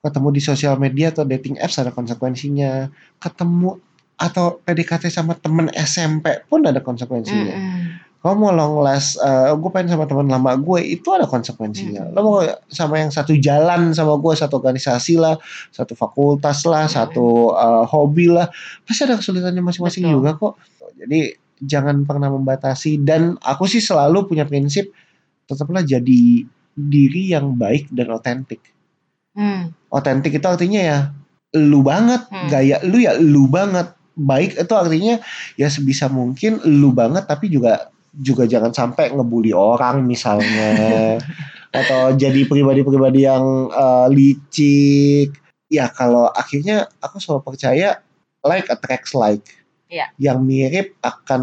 Ketemu 0.00 0.28
di 0.32 0.40
sosial 0.40 0.80
media 0.80 1.12
atau 1.12 1.28
dating 1.28 1.60
apps 1.60 1.76
ada 1.76 1.92
konsekuensinya. 1.92 2.88
Ketemu 3.20 3.76
atau 4.20 4.60
PDKT 4.64 5.08
sama 5.08 5.36
temen 5.36 5.68
SMP 5.76 6.44
pun 6.48 6.64
ada 6.64 6.80
konsekuensinya. 6.80 7.56
Hmm, 7.56 7.84
Kalau 8.20 8.36
mau 8.36 8.52
long 8.52 8.84
last, 8.84 9.16
gue 9.56 9.70
pengen 9.72 9.96
sama 9.96 10.04
teman 10.04 10.28
lama 10.28 10.52
gue 10.60 10.84
itu 10.84 11.08
ada 11.08 11.24
konsekuensinya. 11.24 12.04
Hmm. 12.04 12.12
Lo 12.12 12.20
mau 12.20 12.38
sama 12.68 13.00
yang 13.00 13.08
satu 13.08 13.32
jalan 13.32 13.96
sama 13.96 14.20
gue, 14.20 14.36
satu 14.36 14.60
organisasi 14.60 15.16
lah, 15.16 15.40
satu 15.72 15.96
fakultas 15.96 16.68
lah, 16.68 16.84
Hmm. 16.84 16.92
satu 17.00 17.56
uh, 17.56 17.88
hobi 17.88 18.28
lah, 18.28 18.52
pasti 18.84 19.08
ada 19.08 19.16
kesulitannya 19.16 19.64
masing-masing 19.64 20.04
Betul. 20.04 20.14
juga 20.20 20.30
kok. 20.36 20.54
Jadi 21.00 21.20
jangan 21.64 22.04
pernah 22.04 22.28
membatasi. 22.28 23.00
Dan 23.00 23.40
aku 23.40 23.64
sih 23.64 23.80
selalu 23.80 24.28
punya 24.28 24.44
prinsip 24.44 24.92
tetaplah 25.48 25.80
jadi 25.80 26.44
diri 26.76 27.32
yang 27.32 27.56
baik 27.56 27.88
dan 27.88 28.12
otentik. 28.12 28.60
Hmm. 29.32 29.72
Otentik 29.88 30.36
itu 30.36 30.44
artinya 30.44 30.80
ya 30.80 30.98
lu 31.56 31.80
banget, 31.80 32.28
Hmm. 32.28 32.52
gaya 32.52 32.84
lu 32.84 33.00
ya 33.00 33.16
lu 33.16 33.48
banget. 33.48 33.96
Baik 34.12 34.60
itu 34.60 34.74
artinya 34.76 35.16
ya 35.56 35.72
sebisa 35.72 36.12
mungkin 36.12 36.60
lu 36.68 36.92
banget 36.92 37.24
tapi 37.24 37.48
juga 37.48 37.88
juga 38.14 38.44
jangan 38.46 38.74
sampai 38.74 39.14
ngebully 39.14 39.54
orang 39.54 40.02
misalnya 40.02 41.18
atau 41.70 42.14
jadi 42.18 42.46
pribadi-pribadi 42.50 43.26
yang 43.26 43.70
eh, 43.70 44.06
licik. 44.10 45.38
Ya 45.70 45.86
kalau 45.86 46.26
akhirnya 46.26 46.90
aku 46.98 47.22
selalu 47.22 47.46
percaya 47.46 48.02
like 48.42 48.66
attracts 48.66 49.14
like. 49.14 49.46
Iya. 49.90 50.06
Yang 50.22 50.38
mirip 50.46 50.88
akan 51.02 51.42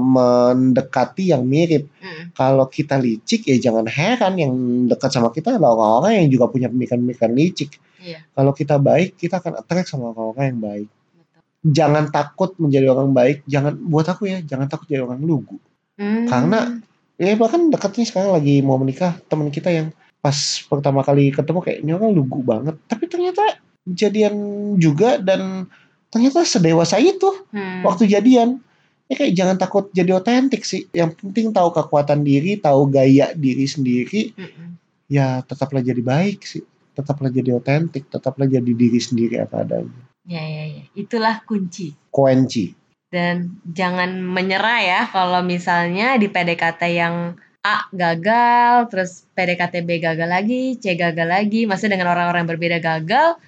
mendekati 0.00 1.32
yang 1.32 1.44
mirip. 1.44 1.88
Hmm. 2.00 2.32
Kalau 2.32 2.68
kita 2.68 2.96
licik 2.96 3.48
ya 3.48 3.56
jangan 3.60 3.84
heran 3.84 4.40
yang 4.40 4.52
dekat 4.88 5.12
sama 5.12 5.28
kita 5.28 5.56
adalah 5.56 5.76
orang-orang 5.76 6.24
yang 6.24 6.28
juga 6.32 6.48
punya 6.48 6.68
pemikiran-pemikiran 6.72 7.32
licik. 7.36 7.76
Iya. 8.00 8.24
Kalau 8.32 8.52
kita 8.56 8.76
baik, 8.80 9.20
kita 9.20 9.44
akan 9.44 9.60
attract 9.60 9.88
sama 9.92 10.12
orang-orang 10.12 10.44
yang 10.56 10.60
baik. 10.60 10.88
Betul. 10.88 11.42
Jangan 11.68 12.04
takut 12.08 12.50
menjadi 12.56 12.86
orang 12.92 13.12
baik. 13.12 13.44
Jangan 13.44 13.72
buat 13.76 14.06
aku 14.08 14.22
ya, 14.28 14.38
jangan 14.40 14.66
takut 14.72 14.88
jadi 14.88 15.04
orang 15.04 15.20
lugu. 15.20 15.60
Hmm. 16.02 16.26
Karena 16.26 16.82
ya 17.14 17.38
bahkan 17.38 17.70
dekatnya 17.70 18.02
sekarang 18.02 18.34
lagi 18.34 18.58
mau 18.66 18.74
menikah 18.74 19.14
teman 19.30 19.54
kita 19.54 19.70
yang 19.70 19.94
pas 20.18 20.34
pertama 20.66 21.06
kali 21.06 21.30
ketemu 21.30 21.58
kayak 21.62 21.78
ini 21.86 21.90
orang 21.94 22.10
lugu 22.10 22.42
banget. 22.42 22.74
Tapi 22.90 23.06
ternyata 23.06 23.42
jadian 23.86 24.34
juga 24.82 25.22
dan 25.22 25.70
ternyata 26.10 26.42
sedewasa 26.42 26.98
itu 26.98 27.30
Hmm. 27.54 27.86
waktu 27.86 28.10
jadian. 28.10 28.58
Ya 29.06 29.14
kayak 29.18 29.34
jangan 29.36 29.56
takut 29.60 29.84
jadi 29.92 30.18
otentik 30.18 30.66
sih. 30.66 30.88
Yang 30.90 31.20
penting 31.20 31.52
tahu 31.52 31.68
kekuatan 31.70 32.24
diri, 32.26 32.58
tahu 32.58 32.88
gaya 32.90 33.30
diri 33.36 33.66
sendiri. 33.70 34.34
Hmm. 34.34 34.80
Ya 35.06 35.44
tetaplah 35.46 35.84
jadi 35.84 36.00
baik 36.00 36.42
sih. 36.42 36.64
Tetaplah 36.96 37.28
jadi 37.28 37.54
otentik, 37.54 38.08
tetaplah 38.08 38.48
jadi 38.48 38.72
diri 38.72 39.00
sendiri 39.00 39.40
apa 39.40 39.64
adanya. 39.64 40.02
Ya, 40.22 40.40
ya, 40.40 40.64
ya. 40.70 40.82
Itulah 40.96 41.42
kunci. 41.44 41.92
Kunci. 42.08 42.81
Dan 43.12 43.60
jangan 43.68 44.24
menyerah 44.24 44.80
ya 44.80 45.00
kalau 45.12 45.44
misalnya 45.44 46.16
di 46.16 46.32
PDKT 46.32 46.82
yang 46.96 47.36
A 47.62 47.86
gagal, 47.94 48.90
terus 48.90 49.28
PDKT 49.36 49.86
B 49.86 50.02
gagal 50.02 50.26
lagi, 50.26 50.80
C 50.82 50.98
gagal 50.98 51.28
lagi, 51.28 51.68
masih 51.68 51.92
dengan 51.92 52.10
orang-orang 52.10 52.42
yang 52.42 52.52
berbeda 52.56 52.78
gagal, 52.82 53.38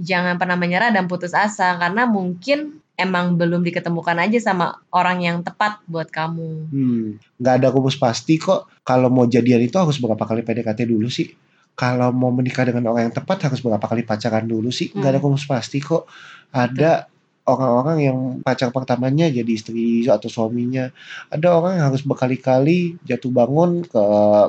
jangan 0.00 0.40
pernah 0.40 0.56
menyerah 0.56 0.88
dan 0.88 1.04
putus 1.04 1.36
asa 1.36 1.76
karena 1.76 2.08
mungkin 2.08 2.80
emang 2.96 3.36
belum 3.36 3.60
diketemukan 3.60 4.16
aja 4.24 4.38
sama 4.40 4.80
orang 4.94 5.20
yang 5.20 5.36
tepat 5.44 5.84
buat 5.84 6.08
kamu. 6.08 6.50
Hmm, 6.72 7.06
nggak 7.42 7.54
ada 7.60 7.68
rumus 7.68 8.00
pasti 8.00 8.40
kok. 8.40 8.70
Kalau 8.86 9.12
mau 9.12 9.28
jadian 9.28 9.60
itu 9.60 9.76
harus 9.76 10.00
berapa 10.00 10.22
kali 10.24 10.40
PDKT 10.46 10.88
dulu 10.88 11.12
sih? 11.12 11.28
Kalau 11.76 12.12
mau 12.12 12.32
menikah 12.32 12.68
dengan 12.68 12.88
orang 12.92 13.08
yang 13.10 13.16
tepat 13.16 13.48
harus 13.48 13.60
berapa 13.60 13.82
kali 13.82 14.04
pacaran 14.04 14.48
dulu 14.48 14.72
sih? 14.72 14.92
Nggak 14.96 15.10
ada 15.12 15.18
Hmm. 15.20 15.26
rumus 15.28 15.44
pasti 15.44 15.80
kok. 15.80 16.08
Ada 16.52 17.11
orang-orang 17.42 17.98
yang 17.98 18.18
pacar 18.46 18.70
pertamanya 18.70 19.26
jadi 19.26 19.50
istri 19.50 20.06
atau 20.06 20.30
suaminya. 20.30 20.90
Ada 21.28 21.48
orang 21.50 21.72
yang 21.78 21.86
harus 21.90 22.06
berkali-kali 22.06 23.02
jatuh 23.02 23.32
bangun 23.34 23.82
ke 23.82 24.04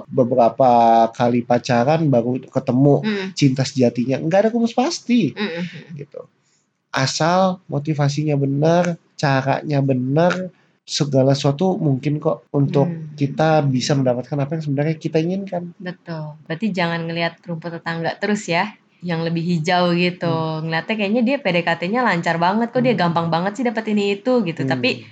beberapa 0.09 0.71
kali 1.13 1.41
pacaran 1.41 2.05
baru 2.09 2.37
ketemu 2.47 2.95
Mm, 3.03 3.27
cinta 3.33 3.63
sejatinya. 3.65 4.21
Nggak 4.21 4.39
ada 4.45 4.49
rumus 4.53 4.77
pasti 4.77 5.33
mm, 5.33 5.41
mm. 5.41 5.97
gitu. 5.97 6.29
Asal 6.93 7.57
motivasinya 7.65 8.37
benar, 8.37 9.01
caranya 9.17 9.81
benar, 9.81 10.53
segala 10.83 11.31
sesuatu 11.31 11.79
mungkin 11.79 12.19
kok 12.19 12.43
untuk 12.51 12.85
Hmm. 12.85 13.15
kita 13.15 13.63
bisa 13.63 13.95
mendapatkan 13.95 14.35
apa 14.35 14.59
yang 14.59 14.63
sebenarnya 14.67 14.95
kita 14.99 15.17
inginkan. 15.23 15.71
Betul. 15.79 16.35
Berarti 16.43 16.67
jangan 16.75 17.07
ngelihat 17.07 17.39
rumput 17.47 17.79
tetangga 17.79 18.19
terus 18.19 18.43
ya, 18.51 18.75
yang 19.03 19.21
lebih 19.21 19.43
hijau 19.43 19.91
gitu. 19.93 20.63
Ngeliatnya 20.63 20.95
kayaknya 20.95 21.21
dia 21.21 21.37
PDKT-nya 21.43 22.01
lancar 22.01 22.39
banget, 22.39 22.71
kok 22.71 22.81
dia 22.81 22.95
Hmm. 22.95 23.03
gampang 23.07 23.27
banget 23.27 23.59
sih 23.59 23.65
dapet 23.67 23.83
ini 23.91 24.15
itu 24.15 24.41
gitu. 24.47 24.63
Hmm. 24.63 24.71
Tapi 24.71 25.03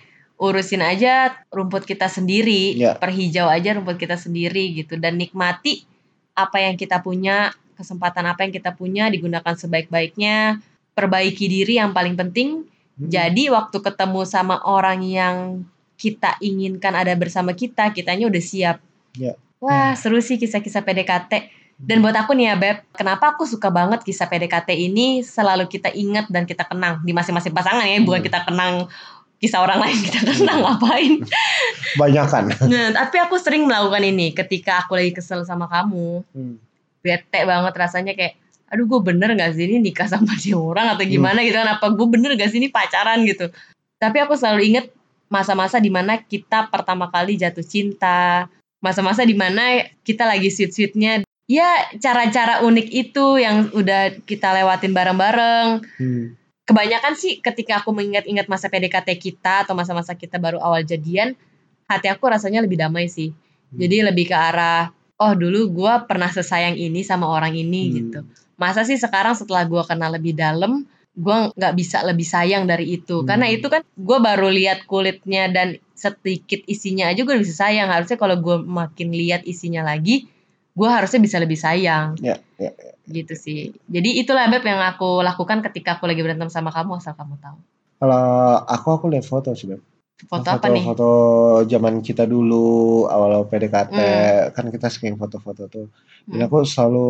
urusin 0.41 0.82
aja 0.82 1.38
rumput 1.54 1.86
kita 1.86 2.08
sendiri, 2.10 2.73
Ya. 2.73 2.97
perhijau 2.97 3.45
aja 3.51 3.77
rumput 3.77 3.99
kita 3.99 4.17
sendiri 4.17 4.73
gitu 4.73 4.97
dan 4.97 5.19
nikmati 5.19 5.86
apa 6.34 6.63
yang 6.63 6.80
kita 6.80 7.04
punya, 7.04 7.51
kesempatan 7.77 8.25
apa 8.25 8.47
yang 8.47 8.56
kita 8.56 8.73
punya 8.73 9.12
digunakan 9.12 9.54
sebaik-baiknya, 9.54 10.63
perbaiki 10.95 11.45
diri 11.45 11.77
yang 11.77 11.91
paling 11.91 12.15
penting. 12.17 12.65
Hmm. 12.97 13.10
Jadi 13.12 13.51
waktu 13.51 13.77
ketemu 13.84 14.21
sama 14.25 14.63
orang 14.65 15.04
yang 15.06 15.67
kita 15.99 16.41
inginkan 16.41 16.97
ada 16.97 17.13
bersama 17.13 17.54
kita, 17.54 17.93
kitanya 17.93 18.25
udah 18.25 18.41
siap. 18.41 18.82
Ya. 19.13 19.38
Wah, 19.62 19.93
seru 19.93 20.17
sih 20.25 20.41
kisah-kisah 20.41 20.82
PDKT. 20.82 21.61
Dan 21.81 22.05
buat 22.05 22.13
aku 22.13 22.37
nih 22.37 22.53
ya 22.53 22.55
Beb, 22.61 22.77
kenapa 22.93 23.33
aku 23.33 23.49
suka 23.49 23.73
banget 23.73 24.05
kisah 24.05 24.29
PDKT 24.29 24.69
ini 24.77 25.25
selalu 25.25 25.65
kita 25.65 25.89
ingat 25.89 26.29
dan 26.29 26.45
kita 26.45 26.69
kenang 26.69 27.01
di 27.01 27.09
masing-masing 27.09 27.51
pasangan 27.51 27.81
ya, 27.81 27.97
bukan 28.05 28.21
Hmm. 28.21 28.27
kita 28.29 28.39
kenang 28.45 28.73
kisah 29.41 29.59
orang 29.65 29.81
lain 29.81 29.97
kita 30.05 30.19
kenang 30.21 30.61
ngapain. 30.61 31.13
banyak 31.97 32.25
kan. 32.29 32.45
Nah, 32.71 32.93
tapi 32.93 33.17
aku 33.17 33.41
sering 33.41 33.65
melakukan 33.65 34.05
ini 34.05 34.29
ketika 34.37 34.85
aku 34.85 34.93
lagi 35.01 35.11
kesel 35.17 35.41
sama 35.41 35.65
kamu. 35.65 36.21
Hmm. 36.37 36.61
Bete 37.01 37.41
banget 37.49 37.73
rasanya 37.73 38.13
kayak 38.13 38.37
aduh 38.71 38.87
gue 38.87 39.01
bener 39.03 39.35
gak 39.35 39.51
sih 39.51 39.67
ini 39.67 39.83
nikah 39.83 40.07
sama 40.07 40.31
dia 40.39 40.55
orang 40.55 40.95
atau 40.95 41.03
gimana 41.03 41.43
gitu 41.43 41.59
kan 41.59 41.75
apa 41.75 41.91
gue 41.91 42.07
bener 42.07 42.39
gak 42.39 42.55
sih 42.55 42.63
ini 42.63 42.71
pacaran 42.71 43.19
gitu 43.27 43.51
tapi 43.99 44.23
aku 44.23 44.39
selalu 44.39 44.61
inget 44.63 44.85
masa-masa 45.27 45.75
di 45.83 45.91
mana 45.91 46.15
kita 46.23 46.71
pertama 46.71 47.11
kali 47.11 47.35
jatuh 47.35 47.67
cinta 47.67 48.47
masa-masa 48.79 49.27
di 49.27 49.35
mana 49.35 49.91
kita 50.07 50.23
lagi 50.23 50.47
sweet-sweetnya 50.47 51.27
ya 51.51 51.67
cara-cara 51.99 52.63
unik 52.63 52.87
itu 52.87 53.25
yang 53.43 53.67
udah 53.75 54.23
kita 54.23 54.55
lewatin 54.55 54.95
bareng-bareng 54.95 55.83
Hmm. 55.99 56.39
kebanyakan 56.63 57.13
sih 57.19 57.43
ketika 57.43 57.83
aku 57.83 57.91
mengingat-ingat 57.91 58.47
masa 58.47 58.71
PDKT 58.71 59.19
kita 59.19 59.67
atau 59.67 59.75
masa-masa 59.75 60.15
kita 60.15 60.39
baru 60.39 60.63
awal 60.63 60.87
jadian 60.87 61.35
hati 61.91 62.07
aku 62.07 62.31
rasanya 62.31 62.63
lebih 62.63 62.79
damai 62.79 63.11
sih 63.11 63.35
Hmm. 63.35 63.75
jadi 63.75 64.07
lebih 64.07 64.31
ke 64.31 64.37
arah 64.37 64.95
oh 65.19 65.33
dulu 65.35 65.67
gua 65.75 66.07
pernah 66.07 66.31
sesayang 66.31 66.79
ini 66.79 67.03
sama 67.03 67.27
orang 67.27 67.51
ini 67.51 67.81
Hmm. 67.83 67.93
gitu 67.99 68.19
masa 68.55 68.87
sih 68.87 68.95
sekarang 68.95 69.35
setelah 69.35 69.67
gua 69.67 69.83
kenal 69.83 70.15
lebih 70.15 70.31
dalam 70.31 70.87
gua 71.11 71.51
nggak 71.51 71.73
bisa 71.75 71.99
lebih 72.07 72.23
sayang 72.23 72.63
dari 72.63 72.95
itu 72.95 73.19
Hmm. 73.19 73.27
karena 73.27 73.51
itu 73.51 73.67
kan 73.67 73.83
gua 73.99 74.23
baru 74.23 74.47
lihat 74.47 74.87
kulitnya 74.87 75.51
dan 75.51 75.75
sedikit 75.91 76.63
isinya 76.65 77.13
aja 77.13 77.21
gue 77.21 77.37
bisa 77.37 77.53
sayang 77.53 77.91
harusnya 77.91 78.17
kalau 78.17 78.39
gua 78.41 78.57
makin 78.57 79.13
lihat 79.13 79.45
isinya 79.45 79.85
lagi 79.85 80.30
gua 80.71 80.89
harusnya 80.97 81.19
bisa 81.19 81.38
lebih 81.38 81.55
sayang 81.55 82.15
Ya, 82.17 82.39
ya, 82.55 82.71
gitu 83.05 83.34
sih 83.34 83.60
jadi 83.86 84.10
itulah 84.17 84.47
beb 84.47 84.63
yang 84.63 84.79
aku 84.81 85.19
lakukan 85.19 85.60
ketika 85.62 85.95
aku 85.95 86.07
lagi 86.07 86.21
berantem 86.21 86.47
sama 86.47 86.69
kamu 86.69 86.97
asal 86.97 87.13
kamu 87.13 87.36
tahu 87.38 87.57
Kalau 87.97 88.23
aku 88.65 88.88
aku 88.91 89.05
lihat 89.07 89.23
foto 89.23 89.53
sih, 89.53 89.69
Beb. 89.69 89.77
foto 90.21 90.49
apa 90.49 90.67
nih 90.67 90.81
Foto 90.81 91.10
zaman 91.65 92.01
kita 92.01 92.25
dulu 92.25 92.65
awal-awal 93.05 93.45
PDKT 93.45 93.93
Hmm. 93.93 94.49
kan 94.53 94.65
kita 94.67 94.89
sering 94.89 95.17
foto-foto 95.17 95.65
tuh. 95.65 95.86
Dan 96.25 96.41
Hmm. 96.41 96.45
aku 96.45 96.65
selalu 96.65 97.10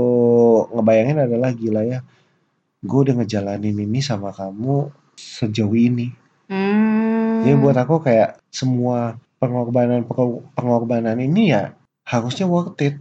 ngebayangin 0.72 1.20
adalah 1.22 1.52
gila 1.52 1.84
ya. 1.84 2.04
Gue 2.80 3.00
udah 3.04 3.20
ngejalanin 3.20 3.72
ini 3.78 4.00
sama 4.00 4.32
kamu 4.32 4.92
sejauh 5.16 5.72
ini. 5.72 6.12
Hmm. 6.48 7.40
Jadi 7.44 7.56
buat 7.56 7.78
aku 7.78 8.02
kayak 8.02 8.44
semua 8.48 9.16
pengorbanan 9.40 10.04
pengorbanan 10.52 11.18
ini 11.18 11.52
ya 11.52 11.72
harusnya 12.04 12.44
worth 12.46 12.76
it. 12.80 13.00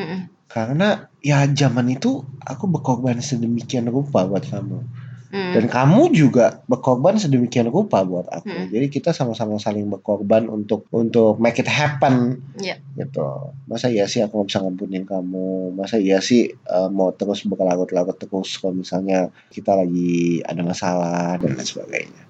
Mm-mm. 0.00 0.20
Karena 0.50 1.06
ya 1.20 1.46
zaman 1.46 1.86
itu 1.92 2.24
aku 2.42 2.64
berkorban 2.66 3.20
sedemikian 3.20 3.86
rupa 3.86 4.26
buat 4.26 4.42
kamu. 4.48 4.82
Mm. 5.30 5.54
Dan 5.54 5.64
kamu 5.70 6.10
juga 6.10 6.58
berkorban 6.66 7.14
sedemikian 7.14 7.70
rupa 7.70 8.02
buat 8.02 8.26
aku. 8.26 8.50
Hmm. 8.50 8.66
Jadi 8.66 8.90
kita 8.90 9.14
sama-sama 9.14 9.62
saling 9.62 9.86
berkorban 9.86 10.50
untuk 10.50 10.90
untuk 10.90 11.38
make 11.38 11.62
it 11.62 11.70
happen. 11.70 12.42
Iya. 12.58 12.82
Gitu. 12.98 13.54
Masa 13.70 13.94
iya 13.94 14.10
sih 14.10 14.26
aku 14.26 14.42
nggak 14.42 14.48
bisa 14.50 14.58
ngampunin 14.58 15.06
kamu? 15.06 15.70
Masa 15.78 16.02
iya 16.02 16.18
sih 16.18 16.50
eh, 16.50 16.88
mau 16.90 17.14
terus 17.14 17.46
berlarut-larut 17.46 18.18
terus 18.18 18.58
kalau 18.58 18.74
misalnya 18.74 19.30
kita 19.54 19.78
lagi 19.78 20.42
ada 20.42 20.66
masalah 20.66 21.38
dan 21.38 21.54
lain 21.54 21.62
sebagainya. 21.62 22.22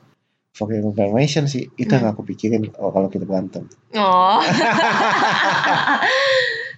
For 0.53 0.69
your 0.69 0.85
information 0.85 1.49
sih 1.49 1.73
itu 1.81 1.89
yang 1.89 2.05
Hmm. 2.05 2.13
aku 2.13 2.29
pikirin 2.29 2.69
kalau 2.69 2.93
kalau 2.93 3.09
kita 3.09 3.25
berantem. 3.25 3.65
Oh. 3.97 4.45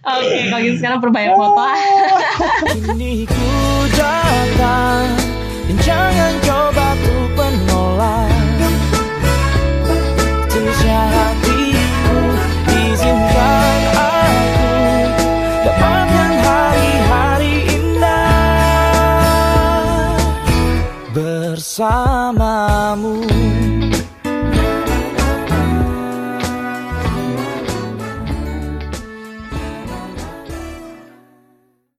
Oke, 0.02 0.50
kalau 0.50 0.62
gitu 0.66 0.76
sekarang 0.82 0.98
perbanyak 0.98 1.34
foto. 1.38 1.62
Kini 2.74 3.22
ku 3.22 3.54
datang 3.94 5.06
jangan 5.82 6.41